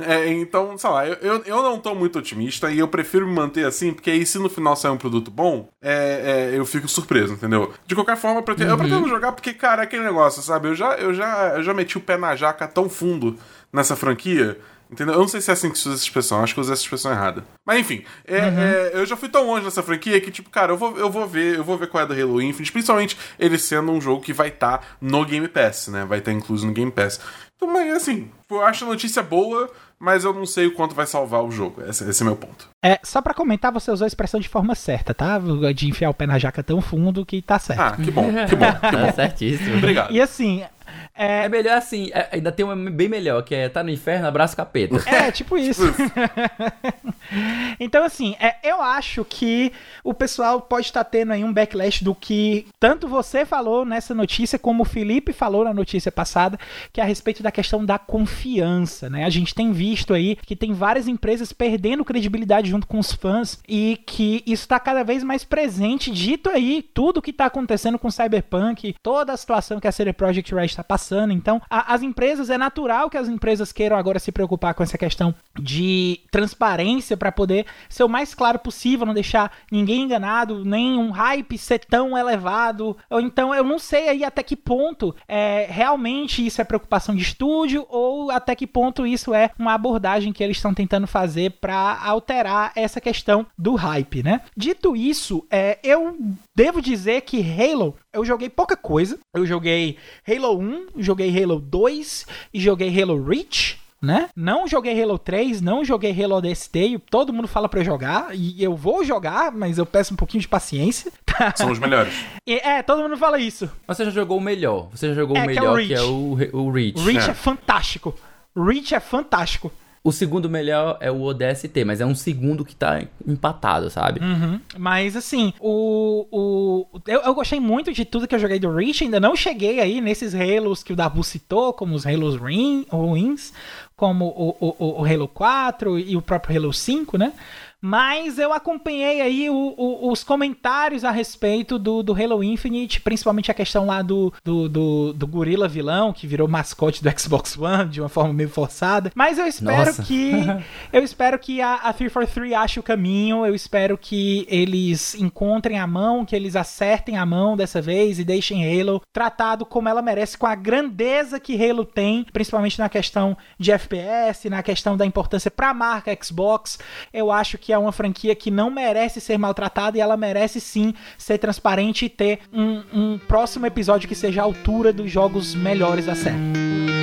[0.00, 3.32] é, então, sei lá, eu, eu, eu não tô muito otimista e eu prefiro me
[3.34, 6.88] manter assim, porque aí se no final sair um produto bom, é, é, eu fico
[6.88, 7.72] surpreso, entendeu?
[7.86, 10.68] De qualquer forma, eu pretendo, eu pretendo jogar porque, cara, é aquele negócio, sabe?
[10.68, 13.38] Eu já, eu, já, eu já meti o pé na jaca tão fundo
[13.72, 14.58] nessa franquia.
[14.90, 15.14] Entendeu?
[15.14, 16.72] Eu não sei se é assim que se usa essa expressão, acho que eu usei
[16.72, 17.44] essa expressão errada.
[17.64, 20.76] Mas enfim, é, é, eu já fui tão longe nessa franquia que, tipo, cara, eu
[20.76, 23.92] vou, eu vou ver, eu vou ver qual é do Halo Infinite, principalmente ele sendo
[23.92, 26.04] um jogo que vai estar no Game Pass, né?
[26.04, 27.20] Vai estar incluso no Game Pass.
[27.54, 31.06] Então, mas assim, eu acho a notícia boa, mas eu não sei o quanto vai
[31.06, 31.82] salvar o jogo.
[31.86, 32.68] Esse, esse é meu ponto.
[32.82, 35.38] É, só pra comentar, você usou a expressão de forma certa, tá?
[35.74, 37.80] De enfiar o pé na jaca tão fundo que tá certo.
[37.80, 39.12] Ah, que bom, que bom, que Tá bom.
[39.12, 39.76] certíssimo.
[39.76, 40.10] Obrigado.
[40.12, 40.64] E assim,
[41.14, 44.26] é, É melhor assim, é- ainda tem uma bem melhor, que é tá no inferno,
[44.26, 44.96] abraço capeta.
[45.08, 45.82] É, tipo isso.
[47.78, 49.72] então, assim, é, eu acho que
[50.02, 54.58] o pessoal pode estar tendo aí um backlash do que tanto você falou nessa notícia,
[54.58, 56.58] como o Felipe falou na notícia passada,
[56.92, 59.24] que é a respeito da questão da confiança, né?
[59.24, 63.58] A gente tem visto aí que tem várias empresas perdendo credibilidade junto com os fãs
[63.68, 68.10] e que isso está cada vez mais presente, dito aí tudo que está acontecendo com
[68.10, 71.32] Cyberpunk, toda a situação que a CD Projekt Red está passando.
[71.32, 74.98] Então, a- as empresas, é natural que as empresas queiram agora se preocupar com essa
[74.98, 80.98] questão de transparência para poder ser o mais claro possível, não deixar ninguém enganado, nem
[80.98, 82.96] um hype ser tão elevado.
[83.12, 87.86] Então, eu não sei aí até que ponto é, realmente isso é preocupação de estúdio
[87.88, 92.72] ou até que ponto isso é uma abordagem que eles estão tentando fazer para alterar
[92.74, 94.40] essa questão do hype, né?
[94.56, 96.16] Dito isso, é, eu
[96.54, 99.18] devo dizer que Halo, eu joguei pouca coisa.
[99.34, 99.96] Eu joguei
[100.28, 103.78] Halo 1, joguei Halo 2 e joguei Halo Reach.
[104.02, 104.30] Né?
[104.34, 108.62] Não joguei Halo 3, não joguei Halo ODST, todo mundo fala pra eu jogar, e
[108.64, 111.12] eu vou jogar, mas eu peço um pouquinho de paciência.
[111.26, 111.52] tá?
[111.54, 112.14] São os melhores.
[112.46, 113.70] E, é, todo mundo fala isso.
[113.86, 114.88] Mas você já jogou o melhor.
[114.90, 115.88] Você já jogou É, o que é o melhor, Reach.
[115.88, 116.98] que é o, o Reach.
[117.04, 117.30] Reach é.
[117.30, 117.34] É.
[117.34, 118.14] fantástico.
[118.56, 119.70] Reach é fantástico.
[120.02, 124.18] O segundo melhor é o ODST, mas é um segundo que tá empatado, sabe?
[124.20, 124.58] Uhum.
[124.78, 126.26] Mas assim, o.
[126.32, 129.04] o eu, eu gostei muito de tudo que eu joguei do Reach.
[129.04, 133.52] Ainda não cheguei aí nesses Halos que o Dabu citou, como os Halos ruins,
[133.94, 137.32] como o, o, o- o Halo 4 e o próprio Halo 5, né?
[137.80, 143.50] Mas eu acompanhei aí o- o- os comentários a respeito do, do Halo Infinite, principalmente
[143.50, 147.88] a questão lá do, do, do, do gorila vilão, que virou mascote do Xbox One
[147.88, 149.10] de uma forma meio forçada.
[149.14, 150.02] Mas eu espero Nossa.
[150.02, 150.30] que.
[150.92, 153.46] eu espero que a, a 343 ache o caminho.
[153.46, 158.24] Eu espero que eles encontrem a mão, que eles acertem a mão dessa vez e
[158.24, 163.36] deixem Halo tratado como ela merece, com a grandeza que Halo tem, principalmente na questão
[163.58, 166.78] de FPS, na questão da importância para a marca Xbox.
[167.12, 170.94] Eu acho que é uma franquia que não merece ser maltratada e ela merece sim
[171.16, 176.06] ser transparente e ter um, um próximo episódio que seja à altura dos jogos melhores
[176.06, 176.99] da série.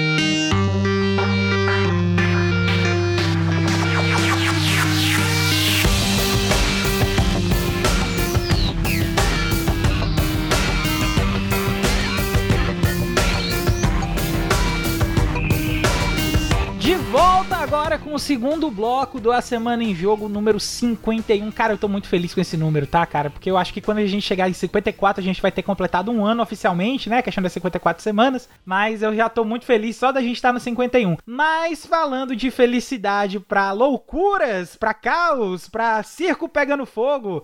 [17.67, 21.51] Agora com o segundo bloco do A Semana em Jogo, número 51.
[21.51, 23.29] Cara, eu tô muito feliz com esse número, tá, cara?
[23.29, 26.09] Porque eu acho que quando a gente chegar em 54, a gente vai ter completado
[26.09, 27.21] um ano oficialmente, né?
[27.21, 28.47] Questão das 54 semanas.
[28.65, 31.17] Mas eu já tô muito feliz só da gente estar no 51.
[31.25, 37.43] Mas falando de felicidade pra loucuras, pra caos, pra circo pegando fogo.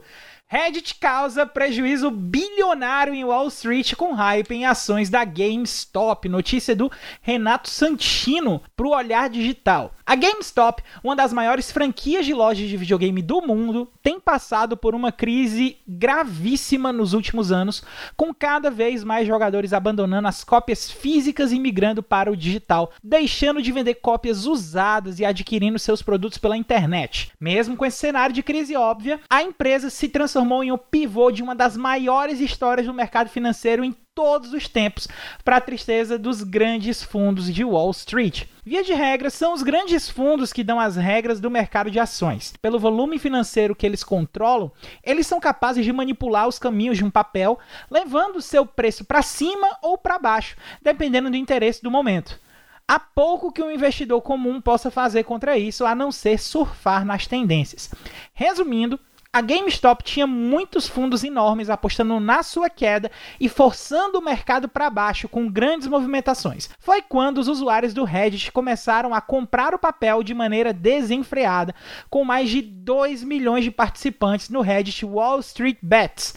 [0.53, 6.29] Reddit causa prejuízo bilionário em Wall Street com hype em ações da GameStop.
[6.29, 6.91] Notícia do
[7.23, 9.95] Renato Santino para o Olhar Digital.
[10.05, 14.93] A GameStop, uma das maiores franquias de lojas de videogame do mundo, tem passado por
[14.93, 17.81] uma crise gravíssima nos últimos anos,
[18.17, 23.61] com cada vez mais jogadores abandonando as cópias físicas e migrando para o digital, deixando
[23.61, 27.31] de vender cópias usadas e adquirindo seus produtos pela internet.
[27.39, 31.41] Mesmo com esse cenário de crise óbvia, a empresa se transformou em um pivô de
[31.41, 35.07] uma das maiores histórias do mercado financeiro em todos os tempos,
[35.43, 38.43] para a tristeza dos grandes fundos de Wall Street.
[38.63, 42.53] Via de regra, são os grandes fundos que dão as regras do mercado de ações.
[42.61, 44.71] Pelo volume financeiro que eles controlam,
[45.03, 47.57] eles são capazes de manipular os caminhos de um papel,
[47.89, 52.39] levando seu preço para cima ou para baixo, dependendo do interesse do momento.
[52.87, 57.25] Há pouco que um investidor comum possa fazer contra isso, a não ser surfar nas
[57.25, 57.89] tendências.
[58.33, 58.99] Resumindo,
[59.35, 64.91] a GameStop tinha muitos fundos enormes apostando na sua queda e forçando o mercado para
[64.91, 66.69] baixo com grandes movimentações.
[66.77, 71.73] Foi quando os usuários do Reddit começaram a comprar o papel de maneira desenfreada,
[72.11, 76.35] com mais de 2 milhões de participantes no Reddit Wall Street Bets.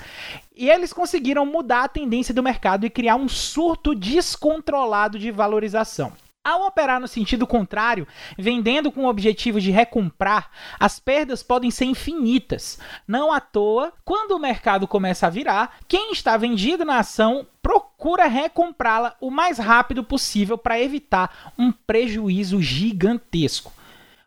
[0.56, 6.14] E eles conseguiram mudar a tendência do mercado e criar um surto descontrolado de valorização.
[6.46, 8.06] Ao operar no sentido contrário,
[8.38, 12.78] vendendo com o objetivo de recomprar, as perdas podem ser infinitas.
[13.04, 18.28] Não à toa, quando o mercado começa a virar, quem está vendido na ação procura
[18.28, 23.72] recomprá-la o mais rápido possível para evitar um prejuízo gigantesco.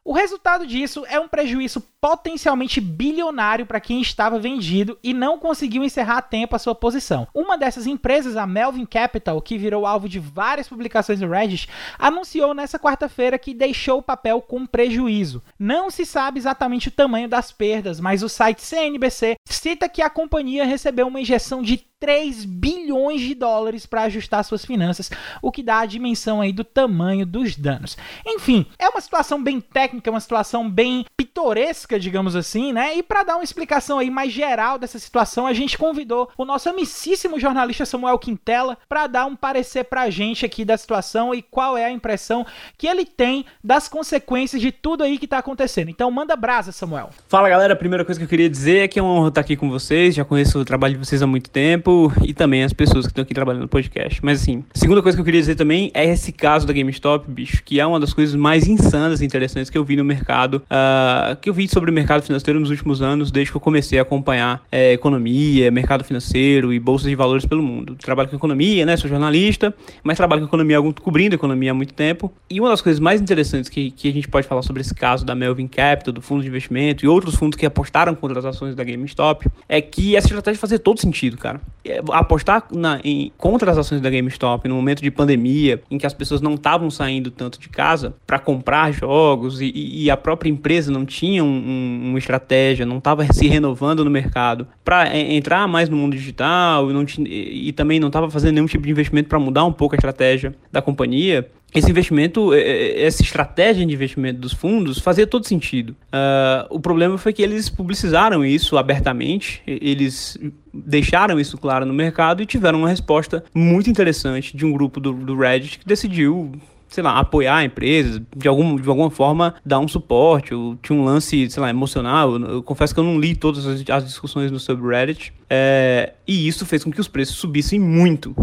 [0.03, 5.83] O resultado disso é um prejuízo potencialmente bilionário para quem estava vendido e não conseguiu
[5.83, 7.27] encerrar a tempo a sua posição.
[7.33, 12.53] Uma dessas empresas, a Melvin Capital, que virou alvo de várias publicações no Reddit, anunciou
[12.53, 15.43] nessa quarta-feira que deixou o papel com prejuízo.
[15.59, 20.09] Não se sabe exatamente o tamanho das perdas, mas o site CNBC cita que a
[20.09, 25.61] companhia recebeu uma injeção de 3 bilhões de dólares para ajustar suas finanças, o que
[25.61, 27.97] dá a dimensão aí do tamanho dos danos.
[28.25, 32.95] Enfim, é uma situação bem técnica, uma situação bem pitoresca, digamos assim, né?
[32.95, 36.69] E para dar uma explicação aí mais geral dessa situação, a gente convidou o nosso
[36.69, 41.41] amicíssimo jornalista Samuel Quintela para dar um parecer para a gente aqui da situação e
[41.41, 42.45] qual é a impressão
[42.77, 45.89] que ele tem das consequências de tudo aí que está acontecendo.
[45.89, 47.09] Então manda brasa, Samuel.
[47.27, 47.73] Fala, galera.
[47.73, 49.69] A primeira coisa que eu queria dizer é que é uma honra estar aqui com
[49.69, 50.15] vocês.
[50.15, 53.11] Já conheço o trabalho de vocês há muito tempo tempo e também as pessoas que
[53.11, 54.23] estão aqui trabalhando no podcast.
[54.23, 57.63] Mas assim, segunda coisa que eu queria dizer também é esse caso da GameStop, bicho,
[57.63, 61.35] que é uma das coisas mais insanas e interessantes que eu vi no mercado, uh,
[61.41, 64.03] que eu vi sobre o mercado financeiro nos últimos anos, desde que eu comecei a
[64.03, 67.95] acompanhar é, economia, mercado financeiro e bolsas de valores pelo mundo.
[67.95, 68.95] Trabalho com economia, né?
[68.95, 69.73] Sou jornalista,
[70.03, 72.31] mas trabalho com economia, cobrindo economia há muito tempo.
[72.49, 75.25] E uma das coisas mais interessantes que, que a gente pode falar sobre esse caso
[75.25, 78.75] da Melvin Capital, do fundo de investimento e outros fundos que apostaram contra as ações
[78.75, 81.61] da GameStop, é que essa estratégia fazia todo sentido, cara.
[81.85, 86.05] É, apostar na, em, contra as ações da GameStop no momento de pandemia, em que
[86.05, 90.49] as pessoas não estavam saindo tanto de casa para comprar jogos e, e, a própria
[90.49, 95.33] empresa não tinha um, um, uma estratégia, não estava se renovando no mercado para é,
[95.33, 98.83] entrar mais no mundo digital e, não, e, e também não estava fazendo nenhum tipo
[98.83, 103.21] de investimento para mudar um pouco a estratégia da companhia, esse investimento, é, é, essa
[103.21, 105.91] estratégia de investimento dos fundos fazia todo sentido.
[105.91, 110.37] Uh, o problema foi que eles publicizaram isso abertamente, eles
[110.73, 115.13] deixaram isso claro no mercado e tiveram uma resposta muito interessante de um grupo do,
[115.13, 116.51] do Reddit que decidiu
[116.89, 120.97] sei lá, apoiar a empresa, de, algum, de alguma forma dar um suporte, ou tinha
[120.97, 122.33] um lance, sei lá, emocional.
[122.33, 126.47] Eu, eu confesso que eu não li todas as, as discussões no subreddit, é, e
[126.47, 128.35] isso fez com que os preços subissem muito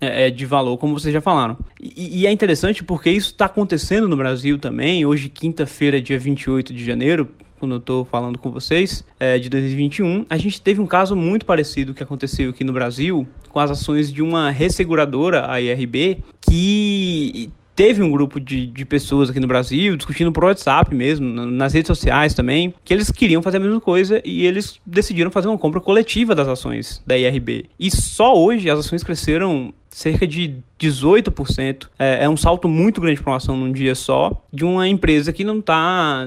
[0.00, 1.56] é, é, de valor, como vocês já falaram.
[1.80, 5.04] E, e é interessante porque isso está acontecendo no Brasil também.
[5.04, 10.26] Hoje, quinta-feira, dia 28 de janeiro, quando eu estou falando com vocês, é, de 2021,
[10.30, 14.12] a gente teve um caso muito parecido que aconteceu aqui no Brasil com as ações
[14.12, 19.96] de uma resseguradora, a IRB, que teve um grupo de, de pessoas aqui no Brasil
[19.96, 24.20] discutindo por WhatsApp mesmo, nas redes sociais também, que eles queriam fazer a mesma coisa
[24.24, 27.66] e eles decidiram fazer uma compra coletiva das ações da IRB.
[27.78, 31.88] E só hoje as ações cresceram cerca de 18%.
[31.98, 35.32] É, é um salto muito grande para uma ação num dia só, de uma empresa
[35.32, 36.24] que não está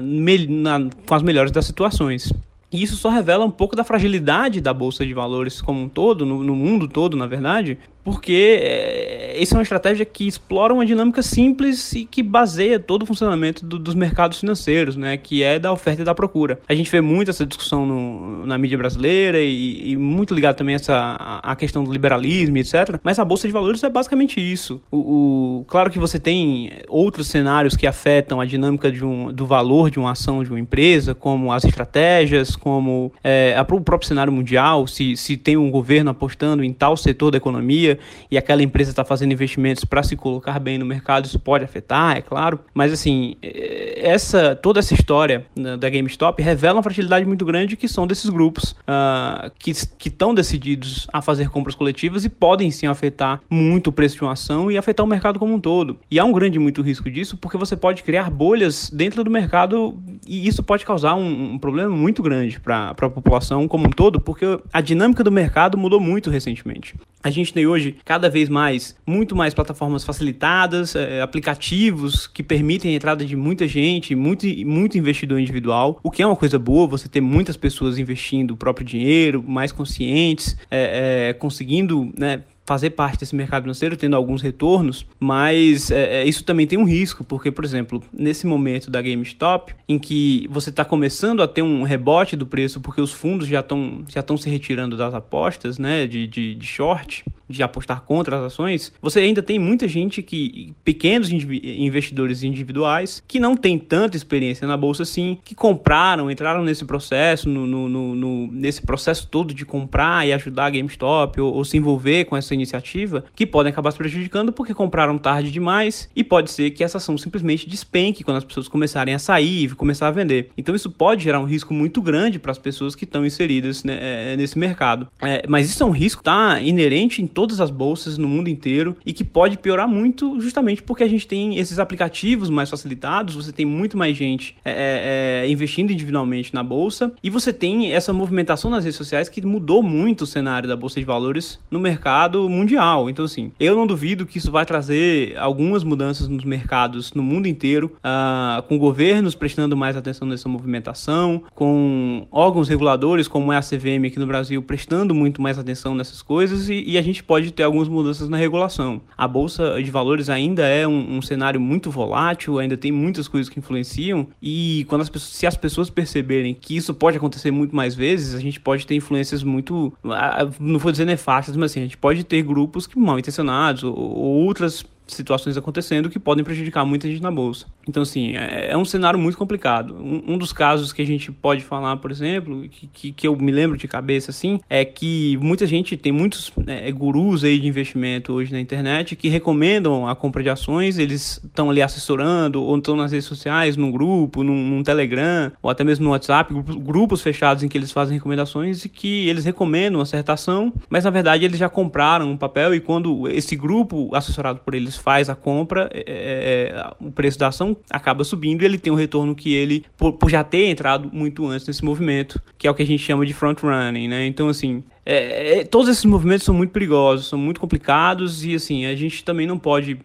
[1.06, 2.30] com as melhores das situações.
[2.70, 6.26] E isso só revela um pouco da fragilidade da bolsa de valores como um todo,
[6.26, 10.84] no, no mundo todo, na verdade, porque é, essa é uma estratégia que explora uma
[10.84, 15.58] dinâmica simples e que baseia todo o funcionamento do, dos mercados financeiros, né, que é
[15.58, 16.58] da oferta e da procura.
[16.68, 20.74] A gente vê muito essa discussão no, na mídia brasileira e, e, muito ligado também
[20.74, 22.98] a essa a questão do liberalismo, etc.
[23.02, 24.80] Mas a bolsa de valores é basicamente isso.
[24.90, 29.46] O, o, claro que você tem outros cenários que afetam a dinâmica de um, do
[29.46, 34.08] valor de uma ação de uma empresa, como as estratégias, como é, a, o próprio
[34.08, 37.91] cenário mundial, se, se tem um governo apostando em tal setor da economia
[38.30, 42.16] e aquela empresa está fazendo investimentos para se colocar bem no mercado, isso pode afetar,
[42.16, 42.60] é claro.
[42.74, 45.46] Mas assim, é, essa toda essa história
[45.78, 49.70] da GameStop revela uma fragilidade muito grande que são desses grupos uh, que
[50.06, 54.32] estão decididos a fazer compras coletivas e podem sim afetar muito o preço de uma
[54.32, 55.98] ação e afetar o mercado como um todo.
[56.10, 59.98] E há um grande muito risco disso porque você pode criar bolhas dentro do mercado
[60.26, 64.20] e isso pode causar um, um problema muito grande para a população como um todo,
[64.20, 66.94] porque a dinâmica do mercado mudou muito recentemente.
[67.22, 72.92] A gente tem hoje cada vez mais, muito mais plataformas facilitadas, é, aplicativos que permitem
[72.92, 76.86] a entrada de muita gente, muito, muito investidor individual, o que é uma coisa boa,
[76.86, 82.88] você ter muitas pessoas investindo o próprio dinheiro, mais conscientes, é, é, conseguindo né, fazer
[82.90, 87.22] parte desse mercado financeiro, tendo alguns retornos, mas é, é, isso também tem um risco,
[87.22, 91.82] porque, por exemplo, nesse momento da GameStop, em que você está começando a ter um
[91.82, 96.26] rebote do preço porque os fundos já estão já se retirando das apostas, né, de,
[96.26, 101.30] de, de short, de apostar contra as ações, você ainda tem muita gente que, pequenos
[101.30, 107.48] investidores individuais, que não tem tanta experiência na bolsa assim, que compraram, entraram nesse processo,
[107.48, 111.76] no, no, no, nesse processo todo de comprar e ajudar a GameStop ou, ou, se
[111.76, 116.50] envolver com essa iniciativa, que podem acabar se prejudicando porque compraram tarde demais e pode
[116.50, 120.10] ser que essa ação simplesmente despenque quando as pessoas começarem a sair e começar a
[120.10, 120.50] vender.
[120.56, 123.98] Então isso pode gerar um risco muito grande para as pessoas que estão inseridas né,
[124.00, 125.08] é, nesse mercado.
[125.20, 128.96] É, mas isso é um risco tá inerente em todas as bolsas no mundo inteiro
[129.04, 133.52] e que pode piorar muito justamente porque a gente tem esses aplicativos mais facilitados, você
[133.52, 138.12] tem muito mais gente é, é, é, investindo individualmente na bolsa e você tem essa
[138.12, 142.41] movimentação nas redes sociais que mudou muito o cenário da bolsa de valores no mercado
[142.48, 143.08] mundial.
[143.08, 147.46] Então, assim, eu não duvido que isso vai trazer algumas mudanças nos mercados no mundo
[147.46, 153.60] inteiro, uh, com governos prestando mais atenção nessa movimentação, com órgãos reguladores como é a
[153.60, 157.50] CVM aqui no Brasil prestando muito mais atenção nessas coisas e, e a gente pode
[157.52, 159.00] ter algumas mudanças na regulação.
[159.16, 163.48] A bolsa de valores ainda é um, um cenário muito volátil, ainda tem muitas coisas
[163.48, 167.74] que influenciam e quando as pessoas, se as pessoas perceberem que isso pode acontecer muito
[167.74, 171.80] mais vezes, a gente pode ter influências muito, ah, não vou dizer nefastas, mas assim,
[171.80, 176.44] a gente pode ter grupos que mal intencionados ou, ou outras situações acontecendo que podem
[176.44, 177.66] prejudicar muita gente na bolsa.
[177.88, 179.94] Então, assim, é, é um cenário muito complicado.
[179.94, 183.36] Um, um, dos casos que a gente pode falar, por exemplo, que, que, que, eu
[183.36, 187.66] me lembro de cabeça, assim, é que muita gente, tem muitos é, gurus aí de
[187.66, 192.76] investimento hoje na internet que recomendam a compra de ações, eles estão ali assessorando, ou
[192.76, 196.76] estão nas redes sociais, num grupo, num, num Telegram, ou até mesmo no WhatsApp, grupos,
[196.76, 201.04] grupos fechados em que eles fazem recomendações e que eles recomendam uma certa ação, mas
[201.04, 205.28] na verdade eles já compraram um papel e quando esse grupo assessorado por eles faz
[205.28, 208.96] a compra, é, é, é, o preço da ação acaba subindo e ele tem um
[208.96, 212.74] retorno que ele, por, por, já ter entrado muito antes nesse movimento, que é o
[212.74, 214.26] que a gente chama de front running, né?
[214.26, 218.86] Então, assim, é, é todos esses movimentos são muito perigosos, são muito complicados e, assim,
[218.86, 219.98] a gente também não pode,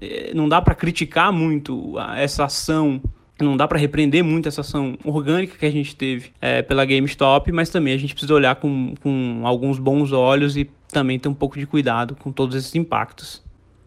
[0.00, 3.00] é, não dá para criticar muito essa ação
[3.44, 7.52] não dá para repreender muito essa ação orgânica que a gente teve é, pela GameStop,
[7.52, 11.34] mas também a gente precisa olhar com, com alguns bons olhos e também ter um
[11.34, 13.44] pouco de cuidado com todos esses impactos.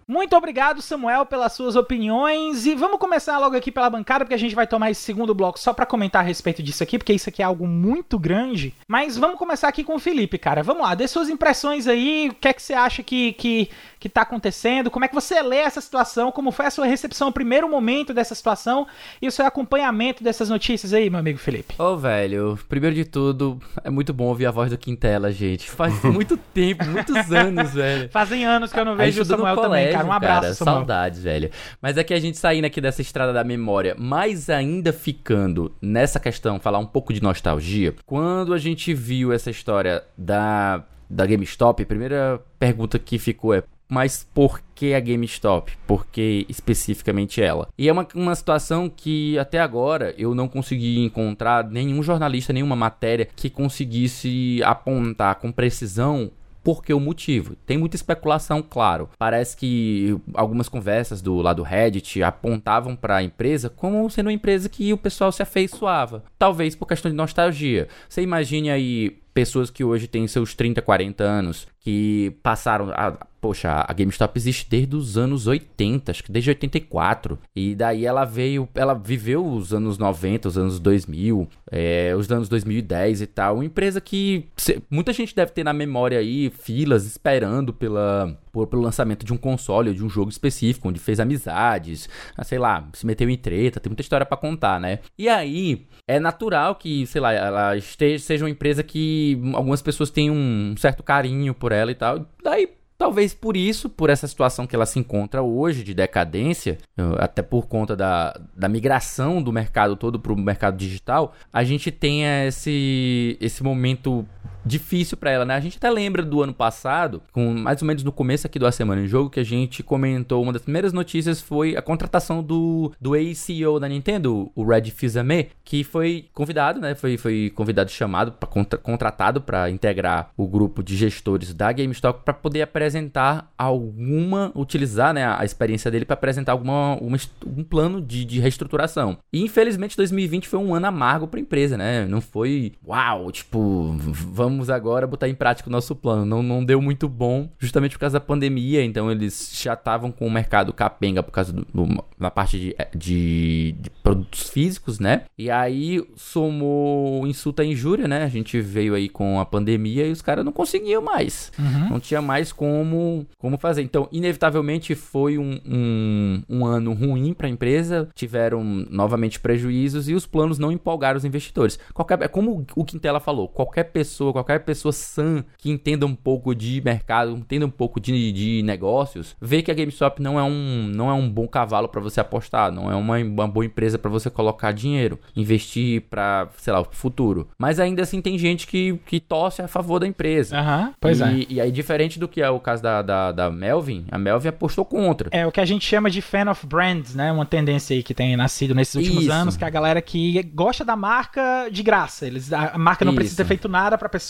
[0.10, 2.66] Muito obrigado, Samuel, pelas suas opiniões.
[2.66, 5.60] E vamos começar logo aqui pela bancada, porque a gente vai tomar esse segundo bloco
[5.60, 8.74] só para comentar a respeito disso aqui, porque isso aqui é algo muito grande.
[8.88, 10.64] Mas vamos começar aqui com o Felipe, cara.
[10.64, 12.30] Vamos lá, dê suas impressões aí.
[12.32, 13.70] O que é que você acha que, que,
[14.00, 14.90] que tá acontecendo?
[14.90, 16.32] Como é que você lê essa situação?
[16.32, 18.88] Como foi a sua recepção, o primeiro momento dessa situação
[19.22, 21.76] e o seu acompanhamento dessas notícias aí, meu amigo Felipe?
[21.78, 25.70] Ô, oh, velho, primeiro de tudo, é muito bom ouvir a voz do Quintela, gente.
[25.70, 28.10] Faz muito tempo, muitos anos, velho.
[28.10, 30.08] Fazem anos que eu não vejo o Samuel também, cara.
[30.08, 30.78] Um abraço, cara, Samuel.
[30.78, 31.52] Saudades, velho.
[31.82, 36.20] Mas é que a gente saindo aqui dessa estrada da memória, mas ainda ficando nessa
[36.20, 41.84] questão, falar um pouco de nostalgia, quando a gente viu essa história da, da GameStop,
[41.84, 45.76] a primeira pergunta que ficou é mas por que a GameStop?
[45.88, 47.68] Por que especificamente ela?
[47.78, 52.76] E é uma, uma situação que até agora eu não consegui encontrar nenhum jornalista, nenhuma
[52.76, 56.32] matéria que conseguisse apontar com precisão
[56.64, 57.56] por que o motivo?
[57.66, 59.10] Tem muita especulação, claro.
[59.18, 64.70] Parece que algumas conversas do lado Reddit apontavam para a empresa como sendo uma empresa
[64.70, 66.24] que o pessoal se afeiçoava.
[66.38, 67.88] Talvez por questão de nostalgia.
[68.08, 73.86] Você imagine aí pessoas que hoje têm seus 30, 40 anos, que passaram a, poxa,
[73.88, 77.40] a GameStop existe desde os anos 80, acho que desde 84.
[77.56, 82.50] E daí ela veio, ela viveu os anos 90, os anos 2000, é, os anos
[82.50, 83.56] 2010 e tal.
[83.56, 84.48] Uma empresa que
[84.90, 89.38] muita gente deve ter na memória aí filas esperando pela por, pelo lançamento de um
[89.38, 93.38] console ou de um jogo específico, onde fez amizades, ah, sei lá, se meteu em
[93.38, 95.00] treta, tem muita história para contar, né?
[95.18, 100.10] E aí, é natural que, sei lá, ela esteja, seja uma empresa que algumas pessoas
[100.10, 102.26] tenham um certo carinho por ela e tal.
[102.44, 106.78] Daí Talvez por isso, por essa situação que ela se encontra hoje de decadência,
[107.18, 111.92] até por conta da, da migração do mercado todo para o mercado digital, a gente
[111.92, 114.28] tenha esse, esse momento
[114.70, 115.56] difícil para ela, né?
[115.56, 118.70] A gente até lembra do ano passado, com mais ou menos no começo aqui do
[118.72, 122.92] Semana em Jogo, que a gente comentou, uma das primeiras notícias foi a contratação do,
[123.02, 126.94] do ex-CEO da Nintendo, o Red Fizame, que foi convidado, né?
[126.94, 132.24] Foi, foi convidado chamado, pra, contra, contratado para integrar o grupo de gestores da GameStop
[132.24, 138.02] para poder apresentar alguma, utilizar né, a experiência dele para apresentar alguma, uma, um plano
[138.02, 139.18] de, de reestruturação.
[139.32, 142.06] E infelizmente 2020 foi um ano amargo para a empresa, né?
[142.06, 146.26] Não foi, uau, tipo, vamos vamos agora botar em prática o nosso plano.
[146.26, 150.28] Não, não deu muito bom, justamente por causa da pandemia, então eles já estavam com
[150.28, 155.24] o mercado capenga por causa do, do na parte de, de, de, produtos físicos, né?
[155.38, 158.24] E aí somou insulta e injúria, né?
[158.24, 161.52] A gente veio aí com a pandemia e os caras não conseguiam mais.
[161.58, 161.90] Uhum.
[161.92, 163.82] Não tinha mais como, como fazer.
[163.82, 170.14] Então, inevitavelmente foi um, um, um ano ruim para a empresa, tiveram novamente prejuízos e
[170.14, 171.80] os planos não empolgaram os investidores.
[171.94, 176.54] Qualquer, é como o Quintela falou, qualquer pessoa, qualquer pessoa sã que entenda um pouco
[176.56, 180.90] de mercado, entenda um pouco de, de negócios, vê que a GameStop não é um,
[180.94, 184.10] não é um bom cavalo para você apostar, não é uma, uma boa empresa para
[184.10, 187.50] você colocar dinheiro, investir para, sei lá, o futuro.
[187.58, 190.58] Mas ainda assim tem gente que, que torce a favor da empresa.
[190.58, 191.46] Aham, pois e, é.
[191.50, 194.86] E aí, diferente do que é o caso da, da, da Melvin, a Melvin apostou
[194.86, 195.30] contra.
[195.32, 197.32] É o que a gente chama de fan of brands, né?
[197.32, 199.32] Uma tendência aí que tem nascido nesses últimos Isso.
[199.32, 202.26] anos, que é a galera que gosta da marca de graça.
[202.26, 203.44] Eles, a marca não precisa Isso.
[203.44, 204.29] ter feito nada pra pessoa.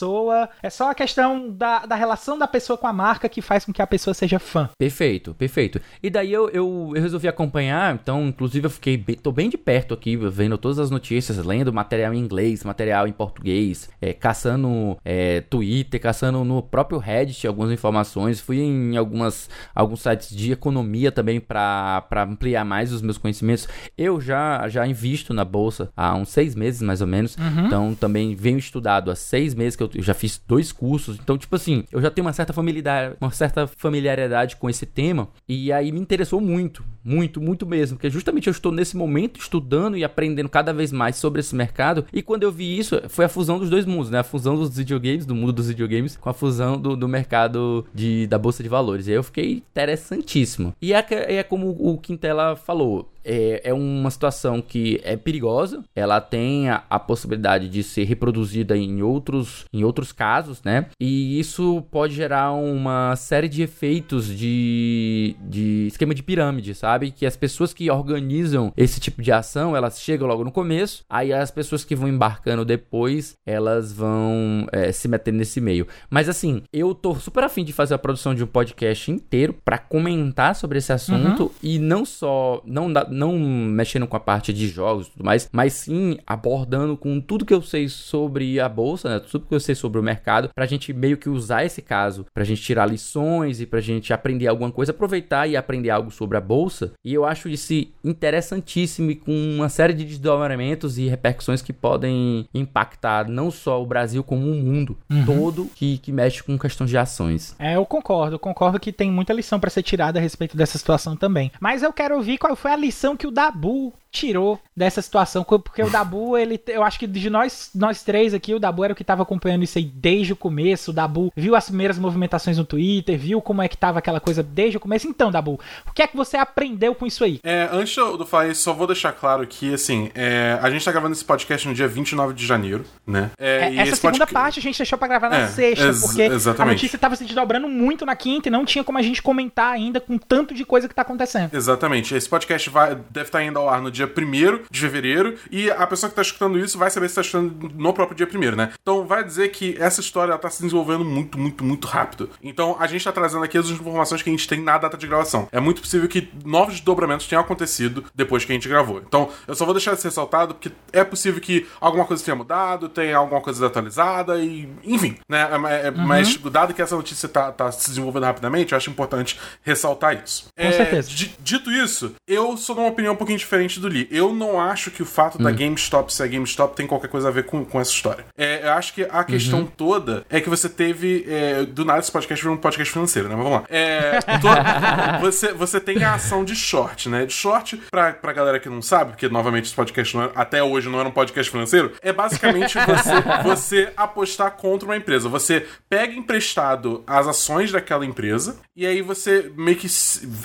[0.61, 3.73] É só a questão da, da relação da pessoa com a marca que faz com
[3.73, 4.69] que a pessoa seja fã.
[4.77, 5.81] Perfeito, perfeito.
[6.01, 9.57] E daí eu, eu, eu resolvi acompanhar, então, inclusive eu fiquei bem, tô bem de
[9.57, 14.97] perto aqui, vendo todas as notícias, lendo material em inglês, material em português, é, caçando
[15.03, 21.11] é, Twitter, caçando no próprio Reddit algumas informações, fui em algumas, alguns sites de economia
[21.11, 23.67] também para ampliar mais os meus conhecimentos.
[23.97, 27.35] Eu já, já invisto na bolsa há uns seis meses, mais ou menos,
[27.65, 31.55] então também venho estudado há seis meses que eu já fiz dois cursos, então, tipo
[31.55, 35.91] assim, eu já tenho uma certa familiaridade, uma certa familiaridade com esse tema, e aí
[35.91, 40.49] me interessou muito, muito, muito mesmo, porque justamente eu estou nesse momento estudando e aprendendo
[40.49, 43.69] cada vez mais sobre esse mercado, e quando eu vi isso, foi a fusão dos
[43.69, 44.19] dois mundos, né?
[44.19, 48.27] A fusão dos videogames, do mundo dos videogames, com a fusão do, do mercado de,
[48.27, 49.07] da bolsa de valores.
[49.07, 50.73] E aí eu fiquei interessantíssimo.
[50.81, 55.83] E é, que- é como o Quintela falou, é, é uma situação que é perigosa,
[55.95, 60.87] ela tem a, a possibilidade de ser reproduzida em outros, em outros casos, né?
[60.99, 66.88] E isso pode gerar uma série de efeitos de, de esquema de pirâmide, sabe?
[67.15, 71.33] Que as pessoas que organizam esse tipo de ação, elas chegam logo no começo, aí
[71.33, 75.87] as pessoas que vão embarcando depois, elas vão é, se metendo nesse meio.
[76.09, 79.77] Mas assim, eu tô super afim de fazer a produção de um podcast inteiro pra
[79.77, 85.07] comentar sobre esse assunto e não só, não, não mexendo com a parte de jogos
[85.07, 89.19] e tudo mais, mas sim abordando com tudo que eu sei sobre a bolsa, né?
[89.19, 92.43] Tudo que eu sei sobre o mercado, pra gente meio que usar esse caso, pra
[92.43, 96.41] gente tirar lições e pra gente aprender alguma coisa, aproveitar e aprender algo sobre a
[96.41, 96.78] bolsa.
[97.03, 97.73] E eu acho isso
[98.03, 103.85] interessantíssimo e com uma série de desdobramentos e repercussões que podem impactar não só o
[103.85, 107.55] Brasil, como o mundo todo que, que mexe com questões de ações.
[107.59, 110.77] É, eu concordo, eu concordo que tem muita lição pra ser tirada a respeito dessa
[110.77, 111.51] situação também.
[111.59, 115.83] Mas eu quero ouvir qual foi a lição que o Dabu tirou dessa situação, porque
[115.83, 118.95] o Dabu, ele, eu acho que de nós, nós três aqui, o Dabu era o
[118.95, 120.91] que tava acompanhando isso aí desde o começo.
[120.91, 124.41] O Dabu viu as primeiras movimentações no Twitter, viu como é que tava aquela coisa
[124.41, 125.07] desde o começo.
[125.07, 127.39] Então, Dabu, o que é que você aprendeu com isso aí?
[127.43, 130.91] É, antes do falar isso, só vou deixar claro que, assim, é, a gente tá
[130.91, 133.31] gravando esse podcast no dia 29 de janeiro, né?
[133.37, 136.01] É, É, essa segunda podca- parte a gente deixou pra gravar na É, sexta, ex-
[136.01, 136.75] porque a exatamente.
[136.75, 139.99] notícia tava se desdobrando muito na quinta e não tinha como a gente comentar ainda
[139.99, 141.49] com tanto de coisa que tá acontecendo.
[141.53, 142.15] Exatamente.
[142.15, 145.85] Esse podcast vai, deve estar indo ao ar no dia 1 de fevereiro e a
[145.87, 148.71] pessoa que está escutando isso vai saber se está escutando no próprio dia 1 né?
[148.81, 152.29] Então vai dizer que essa história está se desenvolvendo muito, muito, muito rápido.
[152.41, 155.07] Então a gente está trazendo aqui as informações que a gente tem na data de
[155.07, 155.47] gravação.
[155.51, 159.01] É muito possível que novos desdobramentos tenham acontecido depois que a gente gravou.
[159.05, 162.89] Então eu só vou deixar isso ressaltado porque é possível que alguma coisa tenha mudado,
[162.89, 164.69] tenha alguma coisa atualizada e.
[164.83, 165.47] Enfim, né?
[165.69, 169.39] É- é- Mas dado que essa notícia está tá se desenvolvendo rapidamente, eu acho importante
[169.63, 170.47] ressaltar isso.
[170.57, 171.09] Com certeza.
[171.09, 174.91] Di- Dito isso, eu sou de uma opinião um pouquinho diferente do Eu não acho
[174.91, 175.43] que o fato Hum.
[175.43, 178.25] da GameStop ser a GameStop tem qualquer coisa a ver com, com essa história.
[178.37, 179.65] É, eu acho que a questão Uhum.
[179.65, 181.25] toda é que você teve.
[181.27, 183.35] é, do nada esse podcast virou um podcast financeiro, né?
[183.35, 183.65] Mas vamos lá.
[183.69, 187.25] É, to- você, você tem a ação de short, né?
[187.25, 190.89] De short, pra, pra galera que não sabe, porque novamente esse podcast era- até hoje
[190.89, 195.29] não era um podcast financeiro, é basicamente você, você apostar contra uma empresa.
[195.29, 199.87] Você pega emprestado as ações daquela empresa e aí você meio que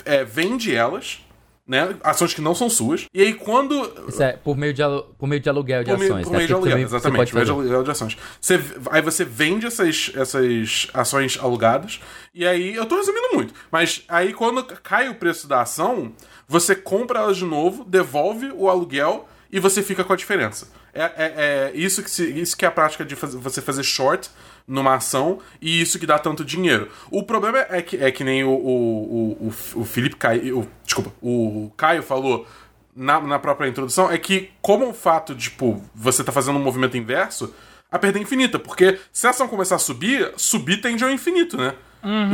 [0.05, 1.19] é, vende elas.
[1.67, 1.95] Né?
[2.03, 3.07] Ações que não são suas.
[3.11, 4.83] E aí, quando Isso é por meio de,
[5.17, 6.23] por meio de aluguel de por ações.
[6.23, 6.37] por né?
[6.37, 7.31] meio de aluguel, exatamente.
[7.31, 8.17] Por meio de aluguel de ações.
[8.39, 8.61] Você,
[8.91, 11.99] aí você vende essas, essas ações alugadas,
[12.35, 16.11] e aí, eu tô resumindo muito, mas aí quando cai o preço da ação,
[16.47, 20.67] você compra elas de novo, devolve o aluguel e você fica com a diferença.
[20.93, 23.83] É, é- é isso, que se- isso que é a prática de fazer- você fazer
[23.83, 24.29] short
[24.67, 26.89] numa ação e isso que dá tanto dinheiro.
[27.11, 30.59] O problema é que, é que nem o, o, o, o, Felipe Caio.
[30.59, 32.47] o- desculpa, o Caio falou
[32.95, 36.63] na, na própria introdução, é que, como o fato de, tipo, você tá fazendo um
[36.63, 37.53] movimento inverso,
[37.91, 38.57] a perda infinita.
[38.57, 41.73] Porque se a ação começar a subir, subir tende ao infinito, né?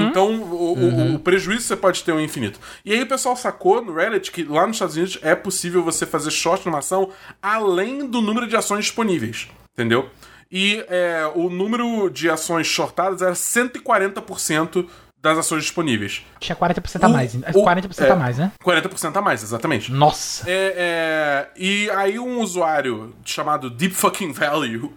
[0.10, 2.60] Então, o, o- o prejuízo você pode ter é um infinito.
[2.84, 6.06] E aí o pessoal sacou no Reddit que lá nos Estados Unidos é possível você
[6.06, 7.10] fazer short numa ação
[7.42, 9.48] além do número de ações disponíveis.
[9.74, 10.10] Entendeu?
[10.52, 14.86] E é, o número de ações shortadas era 140%
[15.22, 16.24] das ações disponíveis.
[16.40, 17.36] Tinha 40% a mais.
[17.36, 18.12] O- 40% é.
[18.12, 18.52] a mais, né?
[18.64, 19.92] 40% a mais, exatamente.
[19.92, 20.50] Nossa.
[20.50, 24.92] É, é, e aí um usuário chamado Deep Fucking Value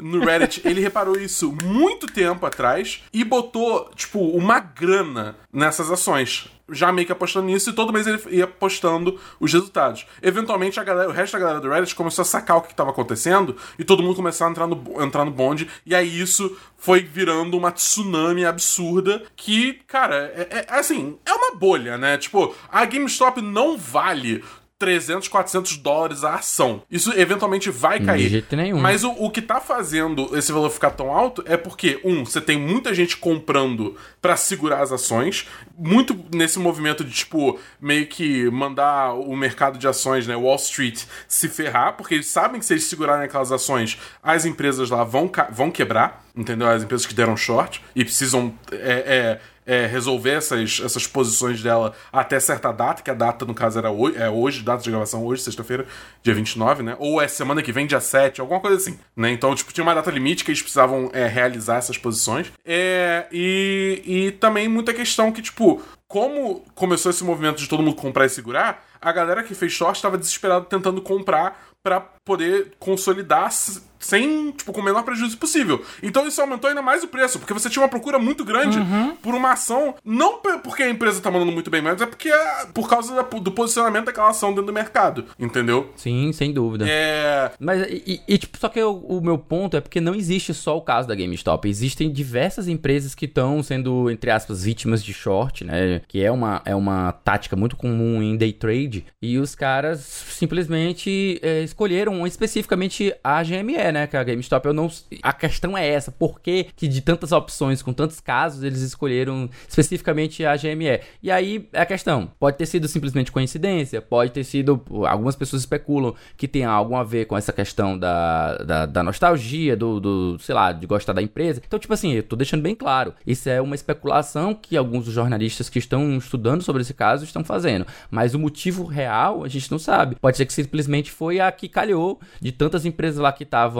[0.00, 6.48] no Reddit, ele reparou isso muito tempo atrás e botou, tipo, uma grana nessas ações.
[6.72, 10.06] Já meio que apostando nisso e todo mês ele ia postando os resultados.
[10.22, 12.90] Eventualmente, a galera, o resto da galera do Reddit começou a sacar o que estava
[12.90, 15.68] acontecendo e todo mundo começou a entrar no, entrar no bonde.
[15.84, 21.56] E aí isso foi virando uma tsunami absurda que, cara, é, é- assim, é uma
[21.56, 22.16] bolha, né?
[22.16, 24.44] Tipo, a GameStop não vale
[24.80, 26.82] 300, 400 dólares a ação.
[26.90, 28.30] Isso eventualmente vai cair.
[28.30, 28.80] jeito nenhum.
[28.80, 32.40] Mas o, o que tá fazendo esse valor ficar tão alto é porque, um, você
[32.40, 38.50] tem muita gente comprando pra segurar as ações, muito nesse movimento de, tipo, meio que
[38.50, 42.72] mandar o mercado de ações, né, Wall Street, se ferrar, porque eles sabem que se
[42.72, 46.66] eles segurarem aquelas ações, as empresas lá vão, vão quebrar, entendeu?
[46.66, 51.94] As empresas que deram short e precisam é, é, é, resolver essas, essas posições dela
[52.12, 55.24] até certa data, que a data, no caso, era hoje, é hoje, data de gravação
[55.24, 55.86] hoje, sexta-feira,
[56.24, 56.96] dia 29, né?
[56.98, 59.30] Ou é semana que vem, dia 7, alguma coisa assim, né?
[59.30, 62.52] Então, tipo, tinha uma data limite que eles precisavam é, realizar essas posições.
[62.66, 67.94] É, e, e também muita questão que, tipo, como começou esse movimento de todo mundo
[67.94, 73.52] comprar e segurar, a galera que fez short estava desesperado tentando comprar pra poder consolidar
[74.00, 75.84] sem, tipo, com o menor prejuízo possível.
[76.02, 78.78] Então isso aumentou ainda mais o preço, porque você tinha uma procura muito grande
[79.22, 82.66] por uma ação, não porque a empresa tá mandando muito bem, mas é porque é
[82.74, 85.90] por causa da- do posicionamento daquela ação dentro do mercado, entendeu?
[85.96, 86.86] Sim, sem dúvida.
[86.88, 87.52] É.
[87.60, 90.76] Mas, e, e, tipo, só que o, o meu ponto é porque não existe só
[90.76, 91.68] o caso da GameStop.
[91.68, 96.00] Existem diversas empresas que estão sendo, entre aspas, vítimas de short, né?
[96.08, 99.04] Que é uma, é uma tática muito comum em day trade.
[99.20, 104.06] E os caras simplesmente é, escolheram especificamente a GME, né?
[104.06, 104.90] Que a GameStop, eu não.
[105.22, 106.10] A questão é essa.
[106.10, 111.00] Por que, que de tantas opções, com tantos casos, eles escolheram especificamente a GME?
[111.22, 112.30] E aí é a questão.
[112.38, 114.82] Pode ter sido simplesmente coincidência, pode ter sido.
[115.06, 119.76] Algumas pessoas especulam que tem algo a ver com essa questão da, da, da nostalgia,
[119.76, 121.62] do, do, sei lá, de gostar da empresa.
[121.66, 123.14] Então, tipo assim, eu tô deixando bem claro.
[123.26, 127.86] Isso é uma especulação que alguns jornalistas que estão estudando sobre esse caso estão fazendo.
[128.10, 130.16] Mas o motivo real a gente não sabe.
[130.16, 133.79] Pode ser que simplesmente foi a que calhou de tantas empresas lá que estavam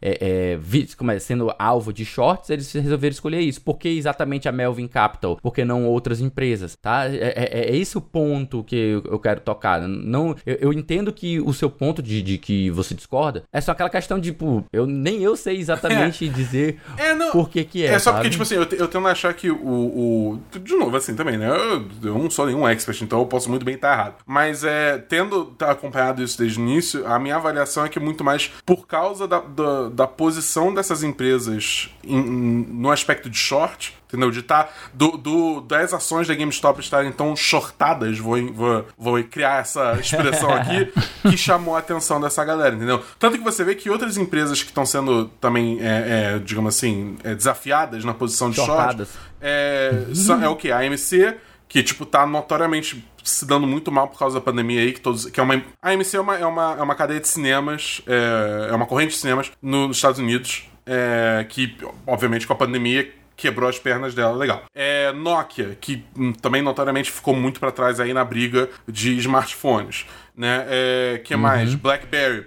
[0.00, 3.60] é, é, vi- como é, sendo alvo de shorts, eles resolveram escolher isso.
[3.60, 5.36] Por que exatamente a Melvin Capital?
[5.42, 6.76] Por que não outras empresas?
[6.80, 7.06] Tá?
[7.06, 9.80] É, é- é esse o ponto que eu, eu quero tocar.
[9.86, 13.72] Não, eu, eu entendo que o seu ponto de, de que você discorda é só
[13.72, 17.30] aquela questão de, tipo, eu, nem eu sei exatamente dizer É, não.
[17.32, 17.86] por que que é.
[17.86, 18.16] É, só sabe?
[18.18, 20.40] porque, tipo assim, eu, te- eu tendo a achar que o, o.
[20.60, 21.48] De novo, assim, também, né?
[21.48, 24.16] Eu, eu não sou nenhum expert, então eu posso muito bem estar errado.
[24.26, 28.50] Mas é, tendo acompanhado isso desde o início, a minha avaliação é que muito mais
[28.64, 33.94] por causa da, da, da posição dessas empresas em- no aspecto de short.
[34.08, 34.30] Entendeu?
[34.30, 34.72] De estar.
[34.94, 40.48] do, do, das ações da GameStop estarem tão shortadas, vou, vou, vou criar essa expressão
[40.54, 40.92] aqui,
[41.28, 43.02] que chamou a atenção dessa galera, entendeu?
[43.18, 47.16] Tanto que você vê que outras empresas que estão sendo também, é, é, digamos assim,
[47.24, 48.70] é, desafiadas na posição de short.
[48.70, 49.08] Shortadas.
[49.40, 50.70] É, são- é o que?
[50.70, 51.34] A AMC,
[51.68, 55.26] que, tipo, tá notoriamente se dando muito mal por causa da pandemia aí, que todos.
[55.26, 58.68] Que é uma, a AMC é uma, é, uma, é uma cadeia de cinemas, é,
[58.70, 63.12] é uma corrente de cinemas no- nos Estados Unidos, é, que, obviamente, com a pandemia
[63.36, 64.62] quebrou as pernas dela, legal.
[64.74, 66.02] É Nokia, que
[66.40, 70.64] também notoriamente ficou muito pra trás aí na briga de smartphones, né?
[70.68, 71.74] É, que mais?
[71.74, 72.44] BlackBerry.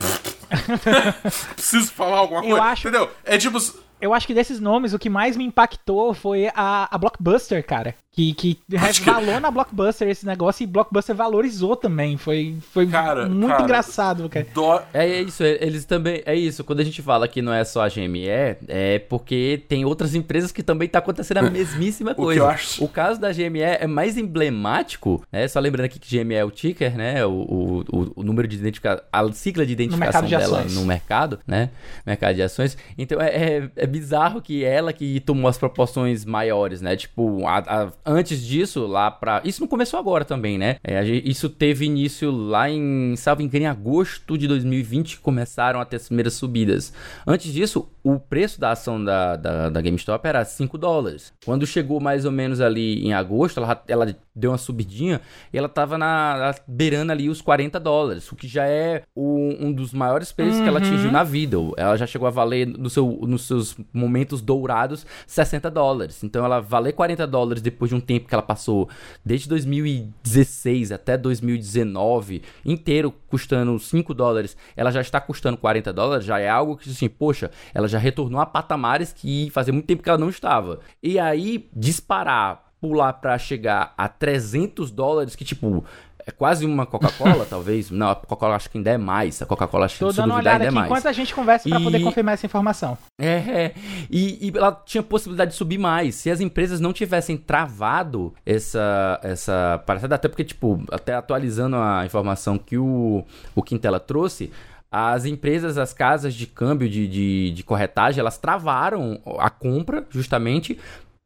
[1.56, 3.12] Preciso falar alguma Eu coisa, acho- entendeu?
[3.24, 3.58] É tipo...
[4.02, 7.96] Eu acho que desses nomes, o que mais me impactou foi a, a Blockbuster, cara.
[8.12, 12.18] Que, que resvalou na Blockbuster esse negócio e Blockbuster valorizou também.
[12.18, 13.64] Foi, foi Cara, muito cara.
[13.64, 14.46] engraçado, cara.
[14.54, 14.82] Dó...
[14.94, 16.22] É isso, é- eles também.
[16.26, 18.28] É isso, quando a gente fala que não é só a GME,
[18.68, 22.42] é porque tem outras empresas que também tá acontecendo a mesmíssima que coisa.
[22.42, 25.48] eu acho- O caso da GME é mais emblemático, né?
[25.48, 27.26] Só lembrando aqui que GME é o ticker, né?
[27.26, 30.76] O, o, o- o número de identificação, a sigla de identificação mercado de dela ações.
[30.76, 31.70] no mercado, né?
[32.06, 32.78] Mercado de ações.
[32.98, 36.96] Então é, é- é bizarro que ela que tomou as proporções maiores, né?
[36.96, 39.42] Tipo, a, a, antes disso, lá pra.
[39.44, 40.78] Isso não começou agora também, né?
[40.84, 45.98] É, isso teve início lá em, salvo engano, em agosto de 2020 começaram a ter
[45.98, 46.94] as primeiras subidas.
[47.26, 51.34] Antes disso, o preço da ação da, da, da GameStop era 5 dólares.
[51.46, 55.20] Quando chegou mais ou menos ali em agosto, ela, ela deu uma subidinha
[55.52, 59.72] e ela tava na, beirando ali os 40 dólares, o que já é o, um
[59.72, 60.64] dos maiores preços uhum.
[60.64, 61.12] que ela atingiu uhum.
[61.12, 61.58] na vida.
[61.78, 66.24] Ela já chegou a valer no seu, nos seus momentos dourados 60 dólares.
[66.24, 68.90] Então ela valer 40 dólares depois de um tempo que ela passou
[69.24, 76.40] desde 2016 até 2019 inteiro custando 5 dólares, ela já está custando 40 dólares, já
[76.40, 80.10] é algo que assim, poxa, ela já retornou a patamares que fazia muito tempo que
[80.10, 80.80] ela não estava.
[81.02, 85.84] E aí disparar pular para chegar a 300 dólares, que tipo,
[86.26, 87.90] é quase uma Coca-Cola, talvez.
[87.90, 89.42] Não, a Coca-Cola acho que ainda é mais.
[89.42, 91.72] A Coca-Cola acho que Tô dando uma olhada aqui é enquanto a gente conversa e...
[91.72, 92.98] para poder confirmar essa informação.
[93.20, 93.74] É, é.
[94.10, 96.16] E, e, ela tinha possibilidade de subir mais.
[96.16, 102.06] Se as empresas não tivessem travado essa essa parada, até porque, tipo, até atualizando a
[102.06, 103.24] informação que o,
[103.56, 104.52] o Quintela trouxe,
[104.92, 110.80] as empresas, as casas de câmbio de, de, de, corretagem, elas travaram a compra justamente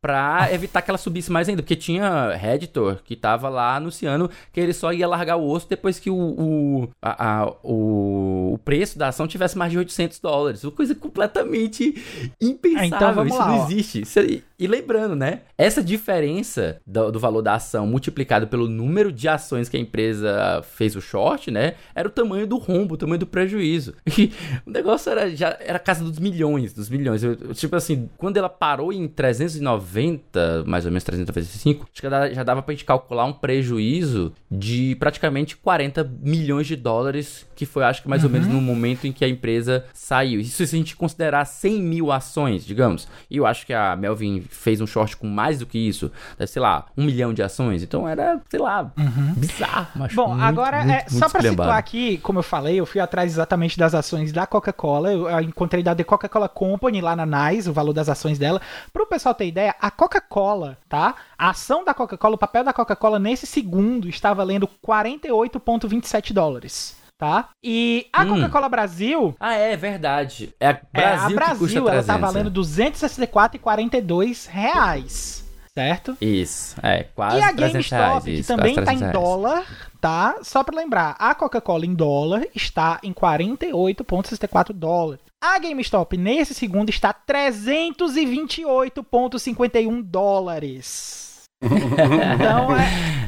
[0.04, 4.60] pra evitar que ela subisse mais ainda, porque tinha Redditor que tava lá anunciando que
[4.60, 9.00] ele só ia largar o osso depois que o, o, a, a, o, o, preço
[9.00, 10.66] da ação tivesse mais de 800 dólares.
[10.66, 11.96] Uma coisa completamente
[12.42, 13.24] impensável.
[13.24, 13.66] então, Isso lá, não ó.
[13.66, 14.02] existe.
[14.02, 14.20] Isso,
[14.60, 15.42] e lembrando, né?
[15.58, 20.62] Essa diferença do, do, valor da ação multiplicado pelo número de ações que a empresa
[20.64, 21.76] fez o short, né?
[21.96, 23.94] Era o tamanho do rombo, o tamanho do prejuízo.
[24.16, 24.32] E
[24.66, 27.24] o negócio era já era a casa dos milhões, dos milhões.
[27.24, 29.93] Eu, tipo assim, quando ela parou em 390,
[30.66, 35.58] mais ou menos 395, acho que já dava pra gente calcular um prejuízo de praticamente
[35.58, 38.30] 40 milhões de dólares, que foi acho que mais uhum.
[38.30, 38.54] ou menos uhum.
[38.54, 40.40] no momento em que a empresa saiu.
[40.40, 43.08] Isso se a gente considerar 100 mil ações, digamos.
[43.30, 46.52] E eu acho que a Melvin fez um short com mais do que isso, deve,
[46.52, 47.84] sei lá, um milhão de ações.
[47.84, 49.34] Então era, sei lá, uhum.
[49.36, 49.88] bizarro.
[49.96, 52.86] Mas Bom, muito, agora, muito, é, muito só pra situar aqui, como eu falei, eu
[52.86, 55.12] fui atrás exatamente das ações da Coca-Cola.
[55.12, 58.62] Eu encontrei da The Coca-Cola Company lá na NICE, o valor das ações dela.
[58.92, 61.14] Pro pessoal ter ideia, a Coca-Cola, tá?
[61.38, 67.50] A ação da Coca-Cola, o papel da Coca-Cola nesse segundo está valendo 48,27 dólares tá?
[67.64, 68.30] E a hum.
[68.30, 69.36] Coca-Cola Brasil.
[69.40, 70.54] Ah, é verdade.
[70.60, 75.44] É a Brasil, é, a Brasil que custa ela tá valendo 264,42 reais.
[75.74, 76.18] Certo?
[76.22, 79.66] Isso, é, quase E a GameStop, que também tá em dólar,
[80.00, 80.36] tá?
[80.44, 85.24] Só para lembrar, a Coca-Cola em dólar está em 48,64 dólares.
[85.44, 91.42] A GameStop nesse segundo está 328,51 dólares.
[91.62, 92.74] Então,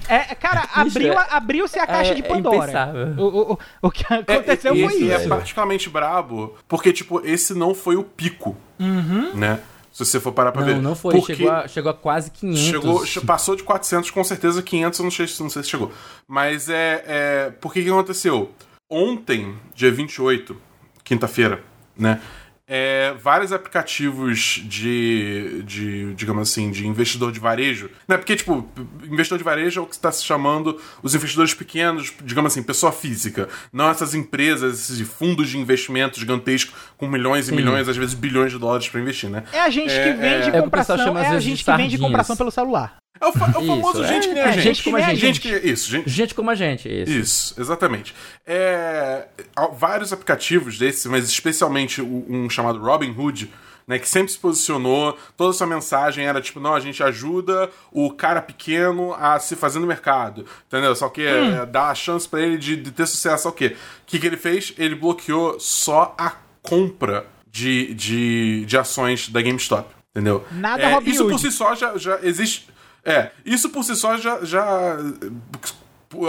[0.08, 2.72] é, é cara, abriu, abriu-se a caixa é, de Pandora.
[2.72, 5.12] É o, o, o, que aconteceu é, foi isso.
[5.12, 9.34] é particularmente brabo, porque, tipo, esse não foi o pico, uhum.
[9.34, 9.60] né?
[9.92, 10.76] Se você for parar pra não, ver.
[10.76, 11.22] Não, não foi.
[11.22, 12.62] Chegou a, chegou a quase 500.
[12.62, 15.92] Chegou, passou de 400, com certeza 500, eu não sei, não sei se chegou.
[16.26, 17.04] Mas é...
[17.06, 18.52] é por que que aconteceu?
[18.90, 20.56] Ontem, dia 28,
[21.04, 21.62] quinta-feira,
[21.98, 22.20] né?
[22.68, 27.92] é, vários aplicativos de, de, digamos assim, de investidor de varejo.
[28.08, 28.18] Né?
[28.18, 28.68] Porque, tipo,
[29.04, 32.92] investidor de varejo é o que está se chamando os investidores pequenos, digamos assim, pessoa
[32.92, 33.48] física.
[33.72, 37.54] Não essas empresas, esses fundos de investimento gigantescos com milhões Sim.
[37.54, 39.44] e milhões, às vezes bilhões de dólares para investir, né?
[39.54, 42.36] É a gente é, que vende é, compração, é, é a gente que vende compração
[42.36, 42.98] pelo celular.
[43.20, 44.64] É o, fa é o famoso isso, gente é, que nem a gente.
[44.64, 45.20] Gente como a gente.
[45.20, 47.12] gente que, isso, gente, gente como a gente, isso.
[47.12, 48.14] Isso, exatamente.
[48.46, 49.28] É,
[49.74, 53.50] vários aplicativos desses, mas especialmente um chamado Robinhood,
[53.88, 58.12] né, que sempre se posicionou, toda sua mensagem era tipo, não, a gente ajuda o
[58.12, 60.96] cara pequeno a se fazer no mercado, entendeu?
[60.96, 61.62] Só que hum.
[61.62, 63.76] é, dá a chance para ele de, de, ter sucesso, o quê?
[64.04, 64.74] O que, que ele fez?
[64.78, 70.46] Ele bloqueou só a compra de, de, de ações da GameStop, entendeu?
[70.52, 72.75] Nada é, Isso por si só já, já existe
[73.06, 74.98] é, isso por si só já, já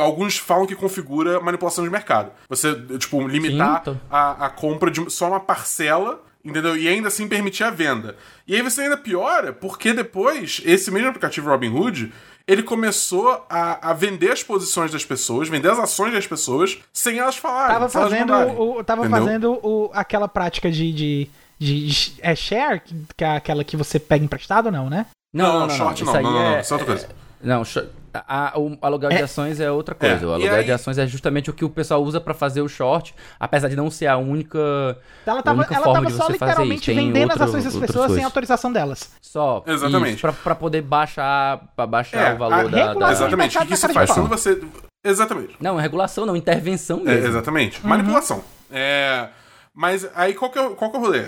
[0.01, 2.31] alguns falam que configura manipulação de mercado.
[2.49, 6.77] Você, tipo, limitar Sim, a, a compra de só uma parcela, entendeu?
[6.77, 8.17] E ainda assim permitir a venda.
[8.47, 12.13] E aí você ainda piora, porque depois, esse mesmo aplicativo Robinhood,
[12.47, 17.19] ele começou a, a vender as posições das pessoas, vender as ações das pessoas, sem
[17.19, 17.75] elas falarem.
[17.75, 22.83] Tava fazendo, o, tava fazendo o, aquela prática de, de, de, de, É share,
[23.17, 25.07] que é aquela que você pega emprestado ou não, né?
[25.37, 26.13] Não, não, não, não, short não.
[26.13, 27.07] Não, não, não, é, isso é outra coisa.
[27.07, 27.65] É, não,
[28.27, 29.23] a, o aluguel de é.
[29.23, 30.25] ações é outra coisa.
[30.25, 30.27] É.
[30.27, 30.65] O aluguel aí...
[30.65, 33.77] de ações é justamente o que o pessoal usa para fazer o short, apesar de
[33.77, 34.59] não ser a única.
[35.27, 38.13] Ela tava, única ela forma tava de só literalmente vendendo outro, as ações das pessoas
[38.13, 39.11] sem autorização delas.
[39.21, 39.63] Só.
[39.67, 40.23] Exatamente.
[40.43, 43.13] para poder baixar, pra baixar é, o valor da, da.
[43.13, 43.59] Exatamente.
[43.59, 44.11] O que, isso faz?
[44.11, 44.61] Quando você.
[45.05, 45.57] Exatamente.
[45.61, 47.29] Não, regulação não, intervenção é, mesmo.
[47.29, 47.81] exatamente.
[47.83, 47.89] Uhum.
[47.89, 48.43] Manipulação.
[48.71, 49.29] É.
[49.73, 51.27] Mas aí qual que é, qual que é o rolê?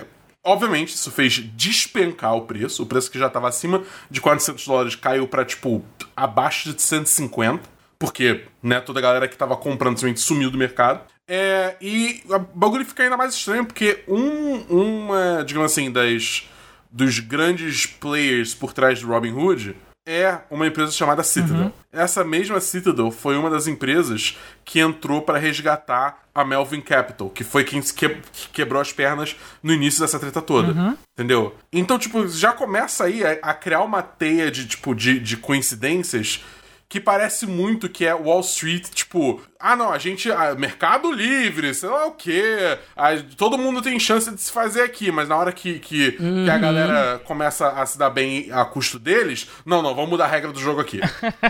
[0.48, 2.82] Obviamente, isso fez despencar o preço.
[2.82, 5.84] O preço que já estava acima de 400 dólares caiu para tipo,
[6.16, 7.68] abaixo de 150.
[7.98, 11.02] Porque, né, toda a galera que tava comprando simplesmente sumiu do mercado.
[11.28, 16.48] É, e o bagulho fica ainda mais estranho, porque um, uma, digamos assim, das,
[16.90, 19.76] dos grandes players por trás do Robin Hood
[20.06, 21.64] é uma empresa chamada Citadel.
[21.64, 21.72] Uhum.
[21.92, 27.42] Essa mesma Citadel foi uma das empresas que entrou para resgatar a Melvin Capital, que
[27.42, 28.16] foi quem que,
[28.52, 30.72] quebrou as pernas no início dessa treta toda.
[30.72, 30.96] Uhum.
[31.14, 31.54] Entendeu?
[31.72, 36.44] Então, tipo, já começa aí a, a criar uma teia de, tipo, de, de coincidências
[36.88, 40.30] que parece muito que é Wall Street, tipo, ah, não, a gente.
[40.30, 42.78] Ah, mercado livre, sei lá o quê.
[42.94, 46.44] Ah, todo mundo tem chance de se fazer aqui, mas na hora que, que, uhum.
[46.44, 46.60] que, a uhum.
[46.60, 50.52] galera começa a se dar bem a custo deles, não, não, vamos mudar a regra
[50.52, 51.00] do jogo aqui.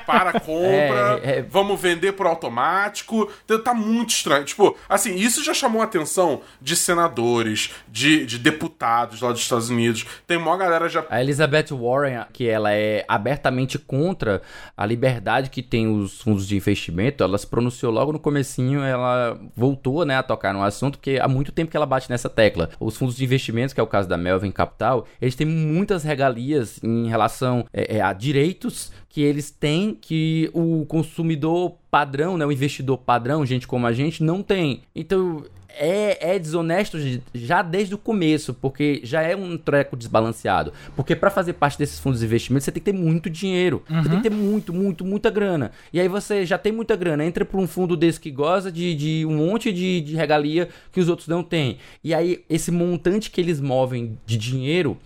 [0.07, 1.43] Para a compra, é, é...
[1.43, 3.31] vamos vender por automático.
[3.45, 4.45] Então, tá muito estranho.
[4.45, 9.69] Tipo, assim, isso já chamou a atenção de senadores, de, de deputados lá dos Estados
[9.69, 10.07] Unidos.
[10.27, 11.05] Tem uma galera já.
[11.11, 14.41] A Elizabeth Warren, que ela é abertamente contra
[14.77, 19.39] a liberdade que tem os fundos de investimento, ela se pronunciou logo no comecinho ela
[19.57, 22.71] voltou, né, a tocar no assunto, porque há muito tempo que ela bate nessa tecla.
[22.79, 26.83] Os fundos de investimentos, que é o caso da Melvin Capital, eles têm muitas regalias
[26.83, 32.53] em relação é, é, a direitos que eles têm que o consumidor padrão, né, o
[32.53, 34.83] investidor padrão, gente como a gente, não tem.
[34.95, 36.99] Então, é, é desonesto
[37.35, 40.73] já desde o começo, porque já é um treco desbalanceado.
[40.97, 43.83] Porque para fazer parte desses fundos de investimento, você tem que ter muito dinheiro.
[43.89, 44.03] Uhum.
[44.03, 45.71] Você tem que ter muito, muito, muita grana.
[45.93, 48.95] E aí você já tem muita grana, entra para um fundo desse que goza de,
[48.95, 51.79] de um monte de, de regalia que os outros não têm.
[52.03, 54.99] E aí esse montante que eles movem de dinheiro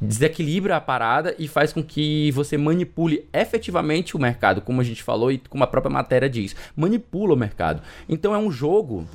[0.00, 5.02] desequilibra a parada e faz com que você manipule efetivamente o mercado, como a gente
[5.02, 6.56] falou e como a própria matéria diz.
[6.74, 7.82] Manipula o mercado.
[8.08, 9.06] Então é um jogo,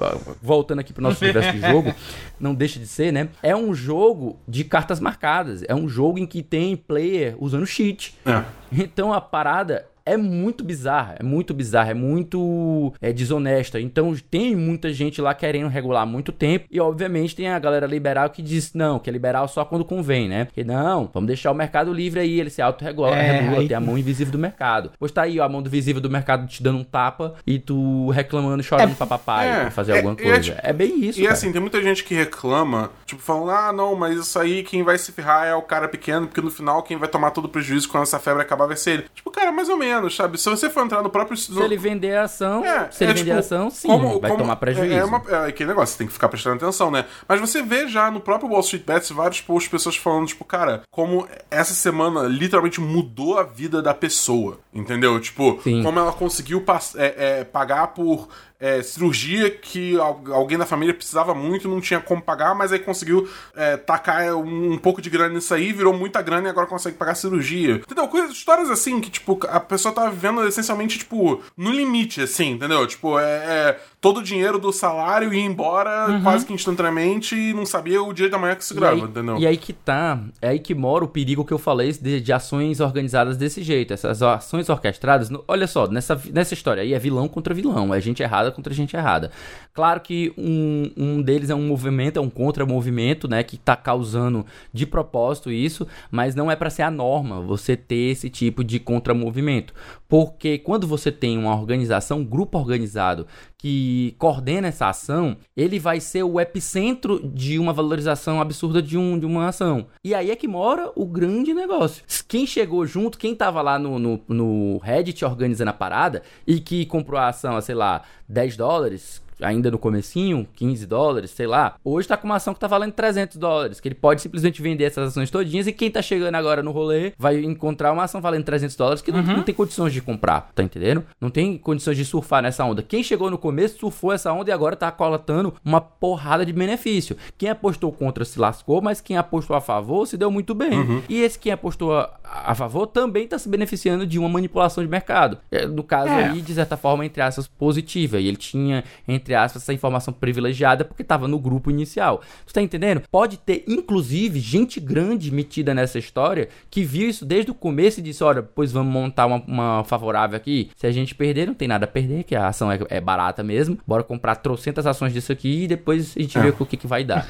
[0.42, 1.94] voltando aqui para o nosso universo de jogo,
[2.40, 3.30] não deixa de ser, né?
[3.42, 5.64] É um jogo de cartas marcadas.
[5.68, 8.16] É um jogo em que tem player usando cheat.
[8.26, 8.44] É.
[8.72, 13.80] Então a parada é muito bizarra, é muito bizarra, é muito é, desonesta.
[13.80, 17.88] Então tem muita gente lá querendo regular há muito tempo e obviamente tem a galera
[17.88, 20.48] liberal que diz não, que é liberal só quando convém, né?
[20.54, 23.68] Que não, vamos deixar o mercado livre aí, ele se autorregula, é, regula, aí...
[23.68, 24.92] tem a mão invisível do mercado.
[25.00, 27.58] Pois tá aí ó, a mão do visível do mercado te dando um tapa e
[27.58, 30.60] tu reclamando, chorando é, pra papai é, pra fazer é, alguma é coisa.
[30.62, 31.20] É, é, bem isso.
[31.20, 31.34] E cara.
[31.34, 34.98] assim, tem muita gente que reclama, tipo, falando, ah, não, mas isso aí quem vai
[34.98, 37.90] se ferrar é o cara pequeno, porque no final quem vai tomar todo o prejuízo
[37.90, 39.06] quando essa febre acabar vai ser ele.
[39.16, 40.38] Tipo, cara, mais ou menos, sabe?
[40.38, 41.38] Se você for entrar no próprio.
[41.38, 44.20] Se ele vender a ação, é, se ele é, vender tipo, a ação, sim, como,
[44.20, 44.94] vai como, tomar prejuízo.
[44.94, 47.06] É, é, uma, é aquele negócio, você tem que ficar prestando atenção, né?
[47.28, 50.84] Mas você vê já no próprio Wall Street Bets vários posts, pessoas falando, tipo, cara,
[50.92, 55.20] como essa semana literalmente mudou a vida da pessoa, entendeu?
[55.20, 55.84] Tipo, sim.
[55.84, 56.64] como ela conseguiu
[56.96, 58.28] é, é, pagar por
[58.60, 63.30] é, cirurgia que alguém da família precisava muito, não tinha como pagar, mas aí conseguiu
[63.54, 66.98] é, tacar um, um, pouco de grana nisso aí, virou muita grana e agora consegue
[66.98, 67.76] pagar cirurgia.
[67.76, 68.08] Entendeu?
[68.08, 72.86] Coisas, histórias assim que, tipo, a pessoa tá vivendo essencialmente, tipo, no limite, assim, entendeu?
[72.88, 76.22] Tipo, é, é todo o dinheiro do salário ia embora uhum.
[76.22, 79.38] quase que instantaneamente e não sabia o dia da manhã que se grava, entendeu?
[79.38, 82.34] E aí que tá, é aí que mora o perigo que eu falei de, de
[82.34, 83.94] ações organizadas desse jeito.
[83.94, 88.00] Essas ações orquestradas, no, olha só, nessa, nessa história aí é vilão contra vilão, é
[88.00, 89.32] gente errada contra gente errada.
[89.74, 94.46] Claro que um, um deles é um movimento, é um contra-movimento, né, que tá causando
[94.72, 98.80] de propósito isso, mas não é para ser a norma você ter esse tipo de
[98.80, 99.74] contra-movimento.
[100.08, 106.00] Porque quando você tem uma organização, um grupo organizado que coordena essa ação, ele vai
[106.00, 109.88] ser o epicentro de uma valorização absurda de, um, de uma ação.
[110.04, 112.04] E aí é que mora o grande negócio.
[112.28, 116.86] Quem chegou junto, quem tava lá no, no, no Reddit organizando a parada e que
[116.86, 121.76] comprou a ação, sei lá, 10 dólares, ainda no comecinho, 15 dólares, sei lá.
[121.84, 124.86] Hoje tá com uma ação que tá valendo 300 dólares, que ele pode simplesmente vender
[124.86, 128.44] essas ações todinhas e quem tá chegando agora no rolê vai encontrar uma ação valendo
[128.44, 129.22] 300 dólares que uhum.
[129.22, 131.04] não, não, tem condições de comprar, tá entendendo?
[131.20, 132.82] Não tem condições de surfar nessa onda.
[132.82, 137.18] Quem chegou no começo surfou essa onda e agora tá colatando uma porrada de benefício.
[137.38, 140.74] Quem apostou contra se lascou, mas quem apostou a favor se deu muito bem.
[140.74, 141.02] Uhum.
[141.10, 144.90] E esse quem apostou a, a, favor também tá se beneficiando de uma manipulação de
[144.90, 145.38] mercado.
[145.52, 146.26] É, no caso é.
[146.26, 148.20] aí, de certa forma, entre aspas, positiva.
[148.20, 152.22] E ele tinha, entre entre aspas, essa informação privilegiada porque estava no grupo inicial.
[152.46, 153.02] Tu tá entendendo?
[153.10, 158.04] Pode ter, inclusive, gente grande metida nessa história que viu isso desde o começo e
[158.04, 160.70] disse: olha, pois vamos montar uma, uma favorável aqui.
[160.76, 163.44] Se a gente perder, não tem nada a perder, que a ação é, é barata
[163.44, 163.80] mesmo.
[163.88, 166.42] Bora comprar trocentas ações disso aqui e depois a gente é.
[166.42, 167.28] vê o que, que vai dar.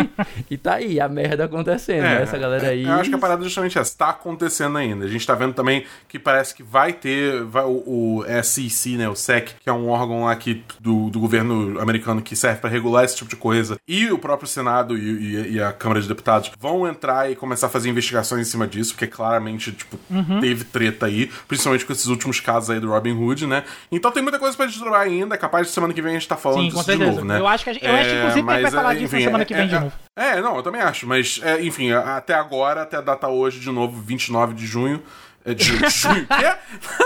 [0.50, 2.04] e tá aí, a merda acontecendo.
[2.04, 2.22] É, né?
[2.22, 2.84] Essa galera aí.
[2.84, 3.96] Eu acho que a parada é justamente essa.
[3.96, 5.06] Tá, acontecendo ainda.
[5.06, 9.08] A gente tá vendo também que parece que vai ter vai, o, o SEC, né,
[9.08, 12.70] o SEC, que é um órgão lá que, do, do governo americano que serve para
[12.70, 16.08] regular esse tipo de coisa, e o próprio Senado e, e, e, a Câmara de
[16.08, 20.40] Deputados vão entrar e começar a fazer investigações em cima disso, porque claramente, tipo, uhum.
[20.40, 23.64] teve treta aí, principalmente com esses últimos casos aí do Robin Hood, né?
[23.90, 26.36] Então tem muita coisa pra desdobrar ainda, capaz de semana que vem a gente tá
[26.36, 27.38] falando Sim, disso de novo, né?
[27.38, 29.14] Eu acho que, gente, eu acho que inclusive, é, a gente vai falar enfim, disso
[29.14, 29.92] na semana que vem é, de novo.
[30.16, 33.70] É, não, eu também acho, mas, é, enfim, até agora, até a data hoje, de
[33.70, 35.02] novo, 29 de junho,
[35.44, 36.56] é de, de junho, quê?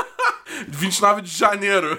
[0.69, 1.99] 29 de janeiro.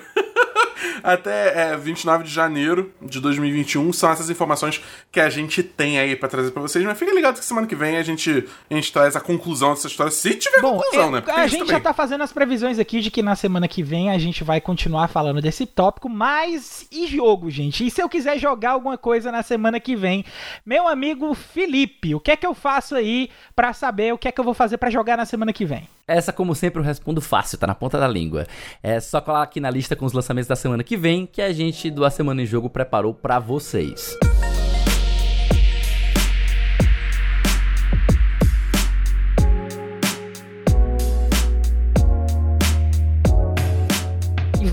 [1.04, 6.16] Até é, 29 de janeiro de 2021 são essas informações que a gente tem aí
[6.16, 6.84] para trazer para vocês.
[6.86, 9.88] Mas fica ligado que semana que vem a gente, a gente traz a conclusão dessa
[9.88, 11.22] história, se tiver Bom, conclusão, eu, né?
[11.22, 11.76] Porque a gente também.
[11.76, 14.60] já tá fazendo as previsões aqui de que na semana que vem a gente vai
[14.60, 17.86] continuar falando desse tópico, mas e jogo, gente?
[17.86, 20.26] E se eu quiser jogar alguma coisa na semana que vem?
[20.66, 24.32] Meu amigo Felipe, o que é que eu faço aí para saber o que é
[24.32, 25.88] que eu vou fazer para jogar na semana que vem?
[26.08, 28.46] Essa, como sempre, eu respondo fácil, tá na ponta da língua.
[28.82, 31.54] É só colar aqui na lista com os lançamentos da semana que vem, que a
[31.54, 34.18] gente do A Semana em Jogo preparou para vocês.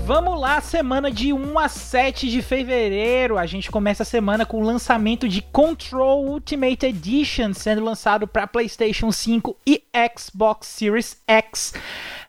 [0.05, 3.37] Vamos lá, semana de 1 a 7 de fevereiro.
[3.37, 8.47] A gente começa a semana com o lançamento de Control Ultimate Edition, sendo lançado para
[8.47, 9.83] PlayStation 5 e
[10.17, 11.73] Xbox Series X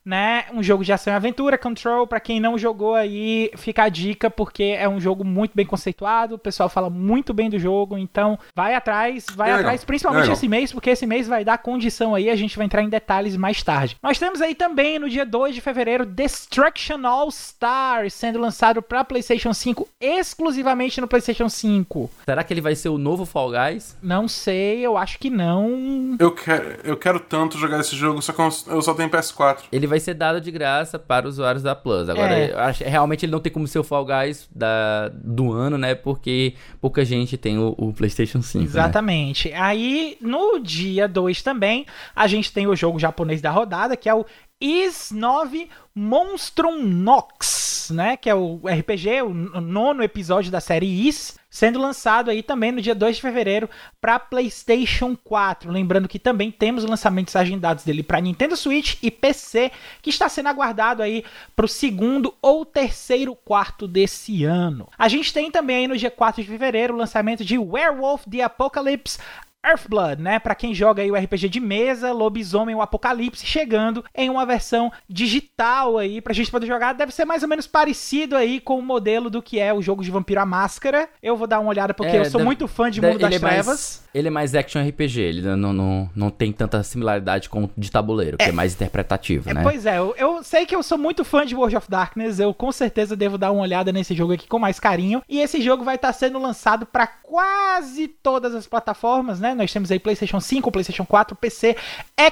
[0.04, 0.46] né?
[0.52, 4.30] Um jogo de ação e aventura, Control, para quem não jogou aí, fica a dica
[4.30, 8.38] porque é um jogo muito bem conceituado, o pessoal fala muito bem do jogo, então
[8.54, 12.14] vai atrás, vai é atrás, principalmente é esse mês, porque esse mês vai dar condição
[12.14, 13.96] aí, a gente vai entrar em detalhes mais tarde.
[14.02, 19.04] Nós temos aí também no dia 2 de fevereiro Destruction All Stars sendo lançado para
[19.04, 22.10] PlayStation 5 exclusivamente no PlayStation 5.
[22.24, 23.96] Será que ele vai ser o novo Fall Guys?
[24.02, 26.16] Não sei, eu acho que não.
[26.18, 29.64] Eu quero, eu quero tanto jogar esse jogo, só que eu só tenho PS4.
[29.70, 32.08] Ele vai ser dado de graça para usuários da Plus.
[32.08, 32.54] Agora, é.
[32.54, 35.94] acho, realmente ele não tem como ser o Fall Guys da, do ano, né?
[35.94, 38.58] Porque pouca gente tem o, o PlayStation 5.
[38.58, 38.64] Né?
[38.64, 39.50] Exatamente.
[39.50, 39.56] Né?
[39.58, 41.84] Aí, no dia 2 também,
[42.16, 44.24] a gente tem o jogo japonês da rodada, que é o
[44.62, 48.16] Is 9 Monstrum Nox, né?
[48.16, 52.80] Que é o RPG, o nono episódio da série Is, sendo lançado aí também no
[52.80, 53.68] dia 2 de fevereiro
[54.00, 55.68] para PlayStation 4.
[55.68, 60.48] Lembrando que também temos lançamentos agendados dele para Nintendo Switch e PC, que está sendo
[60.48, 61.24] aguardado aí
[61.56, 64.88] para o segundo ou terceiro quarto desse ano.
[64.96, 68.42] A gente tem também aí no dia 4 de fevereiro o lançamento de Werewolf the
[68.42, 69.18] Apocalypse
[69.64, 70.38] Earthblood, né?
[70.38, 74.90] Para quem joga aí o RPG de mesa, Lobisomem o Apocalipse chegando em uma versão
[75.08, 76.92] digital aí pra gente poder jogar.
[76.92, 80.02] Deve ser mais ou menos parecido aí com o modelo do que é o jogo
[80.02, 81.08] de Vampiro à Máscara.
[81.22, 83.38] Eu vou dar uma olhada porque é, eu sou muito fã de Mundo das é
[83.38, 83.66] Trevas.
[83.66, 87.70] Mais, ele é mais action RPG, ele não, não, não tem tanta similaridade com o
[87.76, 89.62] de tabuleiro, que é, é mais interpretativo, é, né?
[89.62, 92.52] Pois é, eu, eu sei que eu sou muito fã de World of Darkness, eu
[92.52, 95.22] com certeza devo dar uma olhada nesse jogo aqui com mais carinho.
[95.28, 99.51] E esse jogo vai estar sendo lançado para quase todas as plataformas, né?
[99.54, 101.76] Nós temos aí PlayStation 5, PlayStation 4, PC,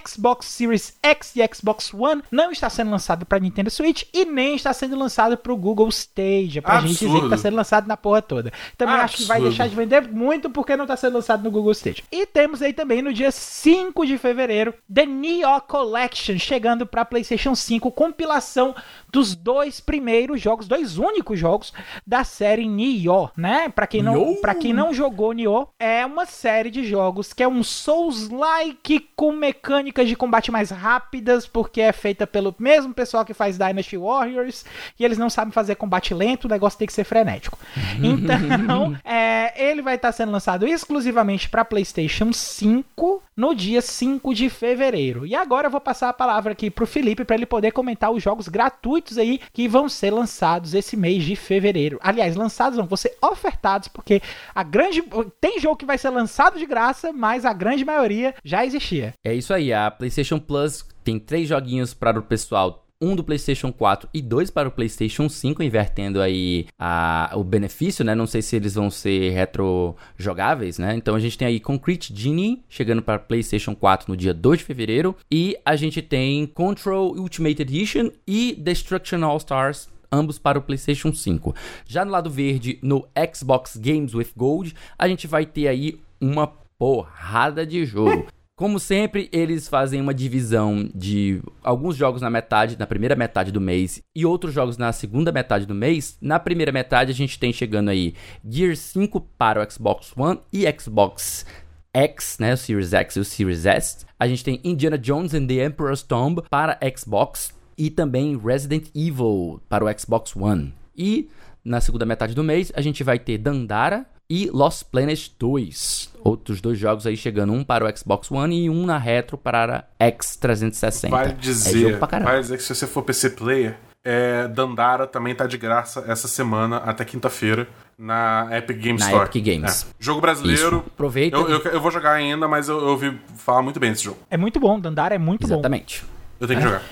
[0.06, 2.22] Xbox Series X e Xbox One.
[2.30, 5.88] Não está sendo lançado para Nintendo Switch e nem está sendo lançado para o Google
[5.88, 6.60] Stage.
[6.60, 6.88] Pra Absurdo.
[6.92, 8.52] gente dizer que está sendo lançado na porra toda.
[8.76, 9.04] Também Absurdo.
[9.04, 12.04] acho que vai deixar de vender muito porque não está sendo lançado no Google Stage.
[12.10, 17.54] E temos aí também no dia 5 de fevereiro The Neo Collection chegando para PlayStation
[17.54, 18.74] 5, compilação
[19.12, 21.72] dos dois primeiros jogos, dois únicos jogos
[22.06, 23.68] da série Nioh, né?
[23.68, 27.48] Para quem não, para quem não jogou Nioh, é uma série de jogos que é
[27.48, 33.34] um Souls-like com mecânicas de combate mais rápidas, porque é feita pelo mesmo pessoal que
[33.34, 34.64] faz Dynasty Warriors,
[34.98, 37.58] e eles não sabem fazer combate lento, o negócio tem que ser frenético.
[38.02, 44.50] Então, é, ele vai estar sendo lançado exclusivamente para PlayStation 5 no dia 5 de
[44.50, 45.26] fevereiro.
[45.26, 48.22] E agora eu vou passar a palavra aqui pro Felipe para ele poder comentar os
[48.22, 51.98] jogos gratuitos aí que vão ser lançados esse mês de fevereiro.
[52.02, 54.20] Aliás, lançados vão ser ofertados, porque
[54.54, 55.02] a grande
[55.40, 59.14] tem jogo que vai ser lançado de graça, mas a grande maioria já existia.
[59.24, 63.72] É isso aí, a PlayStation Plus tem três joguinhos para o pessoal um do PlayStation
[63.72, 68.14] 4 e dois para o PlayStation 5, invertendo aí a, o benefício, né?
[68.14, 70.94] Não sei se eles vão ser retrojogáveis, né?
[70.94, 74.64] Então a gente tem aí Concrete Genie chegando para PlayStation 4 no dia 2 de
[74.64, 80.62] fevereiro e a gente tem Control Ultimate Edition e Destruction All Stars ambos para o
[80.62, 81.54] PlayStation 5.
[81.86, 86.48] Já no lado verde, no Xbox Games with Gold, a gente vai ter aí uma
[86.76, 88.26] porrada de jogo.
[88.60, 93.58] Como sempre, eles fazem uma divisão de alguns jogos na metade, na primeira metade do
[93.58, 96.18] mês, e outros jogos na segunda metade do mês.
[96.20, 98.12] Na primeira metade, a gente tem chegando aí
[98.46, 101.46] Gear 5 para o Xbox One e Xbox
[101.94, 104.04] X, né, o Series X e o Series S.
[104.18, 109.62] A gente tem Indiana Jones and the Emperor's Tomb para Xbox e também Resident Evil
[109.70, 110.74] para o Xbox One.
[110.94, 111.30] E
[111.64, 116.10] na segunda metade do mês a gente vai ter Dandara e Lost Planet 2.
[116.22, 119.84] Outros dois jogos aí chegando, um para o Xbox One e um na retro para
[119.98, 121.10] a X360.
[121.10, 125.46] Vai é dizer, vai dizer que se você for PC player, é, Dandara também tá
[125.46, 127.66] de graça essa semana até quinta-feira
[127.98, 129.28] na Epic Game Na Store.
[129.28, 129.82] Epic Games.
[129.82, 129.94] É.
[129.98, 130.78] Jogo brasileiro.
[130.78, 130.84] Isso.
[130.86, 131.36] Aproveita.
[131.36, 134.18] Eu, eu, eu vou jogar ainda, mas eu, eu ouvi falar muito bem desse jogo.
[134.30, 135.54] É muito bom, Dandara é muito bom.
[135.54, 136.04] Exatamente.
[136.38, 136.82] Eu tenho que jogar.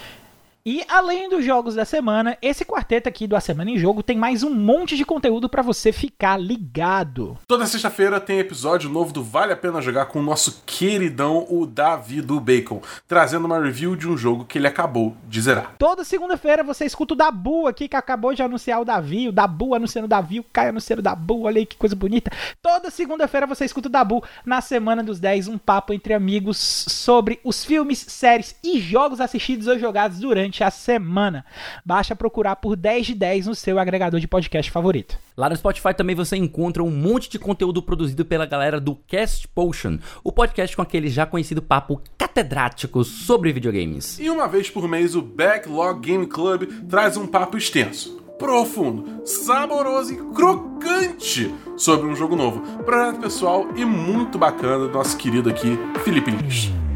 [0.67, 4.19] E além dos jogos da semana, esse quarteto aqui do A Semana em Jogo tem
[4.19, 7.39] mais um monte de conteúdo pra você ficar ligado.
[7.47, 11.65] Toda sexta-feira tem episódio novo do Vale a Pena Jogar com o nosso queridão, o
[11.65, 15.75] Davi do Bacon, trazendo uma review de um jogo que ele acabou de zerar.
[15.79, 19.75] Toda segunda-feira você escuta o Dabu aqui, que acabou de anunciar o Davi, o Dabu
[19.75, 22.31] anunciando o Davi, o Caio anunciando o Dabu, olha aí que coisa bonita.
[22.61, 27.41] Toda segunda-feira você escuta o Dabu na Semana dos 10, um papo entre amigos sobre
[27.45, 31.45] os filmes, séries e jogos assistidos ou jogados durante a semana.
[31.85, 35.19] Basta procurar por 10 de 10 no seu agregador de podcast favorito.
[35.37, 39.47] Lá no Spotify também você encontra um monte de conteúdo produzido pela galera do Cast
[39.49, 44.19] Potion, o podcast com aquele já conhecido papo catedrático sobre videogames.
[44.19, 50.13] E uma vez por mês, o Backlog Game Club traz um papo extenso, profundo, saboroso
[50.13, 52.61] e crocante sobre um jogo novo.
[52.83, 56.88] Projeto pessoal e muito bacana do nosso querido aqui, Felipe Lins.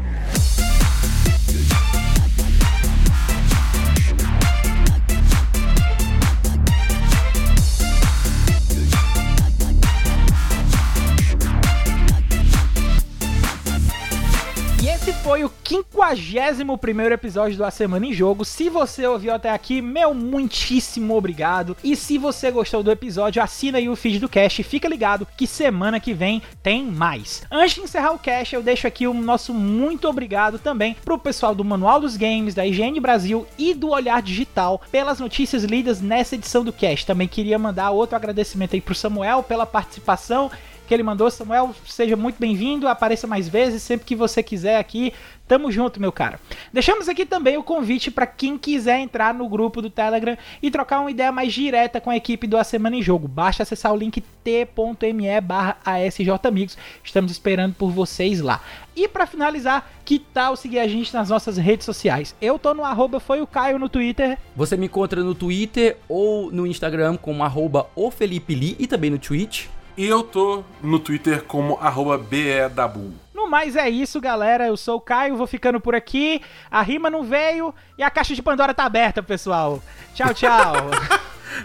[15.23, 18.43] Foi o 51 primeiro episódio do A Semana em Jogo.
[18.43, 21.77] Se você ouviu até aqui, meu muitíssimo obrigado.
[21.81, 25.25] E se você gostou do episódio, assina aí o feed do cast e fica ligado
[25.37, 27.41] que semana que vem tem mais.
[27.49, 31.55] Antes de encerrar o cast, eu deixo aqui o nosso muito obrigado também pro pessoal
[31.55, 36.35] do Manual dos Games, da IGN Brasil e do Olhar Digital pelas notícias lidas nessa
[36.35, 37.05] edição do cast.
[37.05, 40.51] Também queria mandar outro agradecimento aí pro Samuel pela participação
[40.87, 41.29] que ele mandou.
[41.29, 45.13] Samuel, seja muito bem-vindo, apareça mais vezes, sempre que você quiser aqui.
[45.45, 46.39] Tamo junto, meu cara.
[46.71, 51.01] Deixamos aqui também o convite para quem quiser entrar no grupo do Telegram e trocar
[51.01, 53.27] uma ideia mais direta com a equipe do A Semana em Jogo.
[53.27, 56.77] Basta acessar o link t.me barra ASJamigos.
[57.03, 58.61] Estamos esperando por vocês lá.
[58.95, 62.33] E para finalizar, que tal seguir a gente nas nossas redes sociais?
[62.41, 64.37] Eu tô no arroba foi o Caio no Twitter.
[64.55, 69.17] Você me encontra no Twitter ou no Instagram como arroba o Felipe e também no
[69.17, 69.67] Twitch.
[69.95, 73.13] E eu tô no Twitter como arroba BEDabu.
[73.33, 74.65] No mais é isso, galera.
[74.65, 76.41] Eu sou o Caio, vou ficando por aqui.
[76.71, 79.81] A rima não veio e a caixa de Pandora tá aberta, pessoal.
[80.15, 80.73] Tchau, tchau.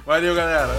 [0.05, 0.75] Valeu, galera!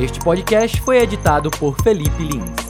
[0.00, 2.67] Este podcast foi editado por Felipe Lins.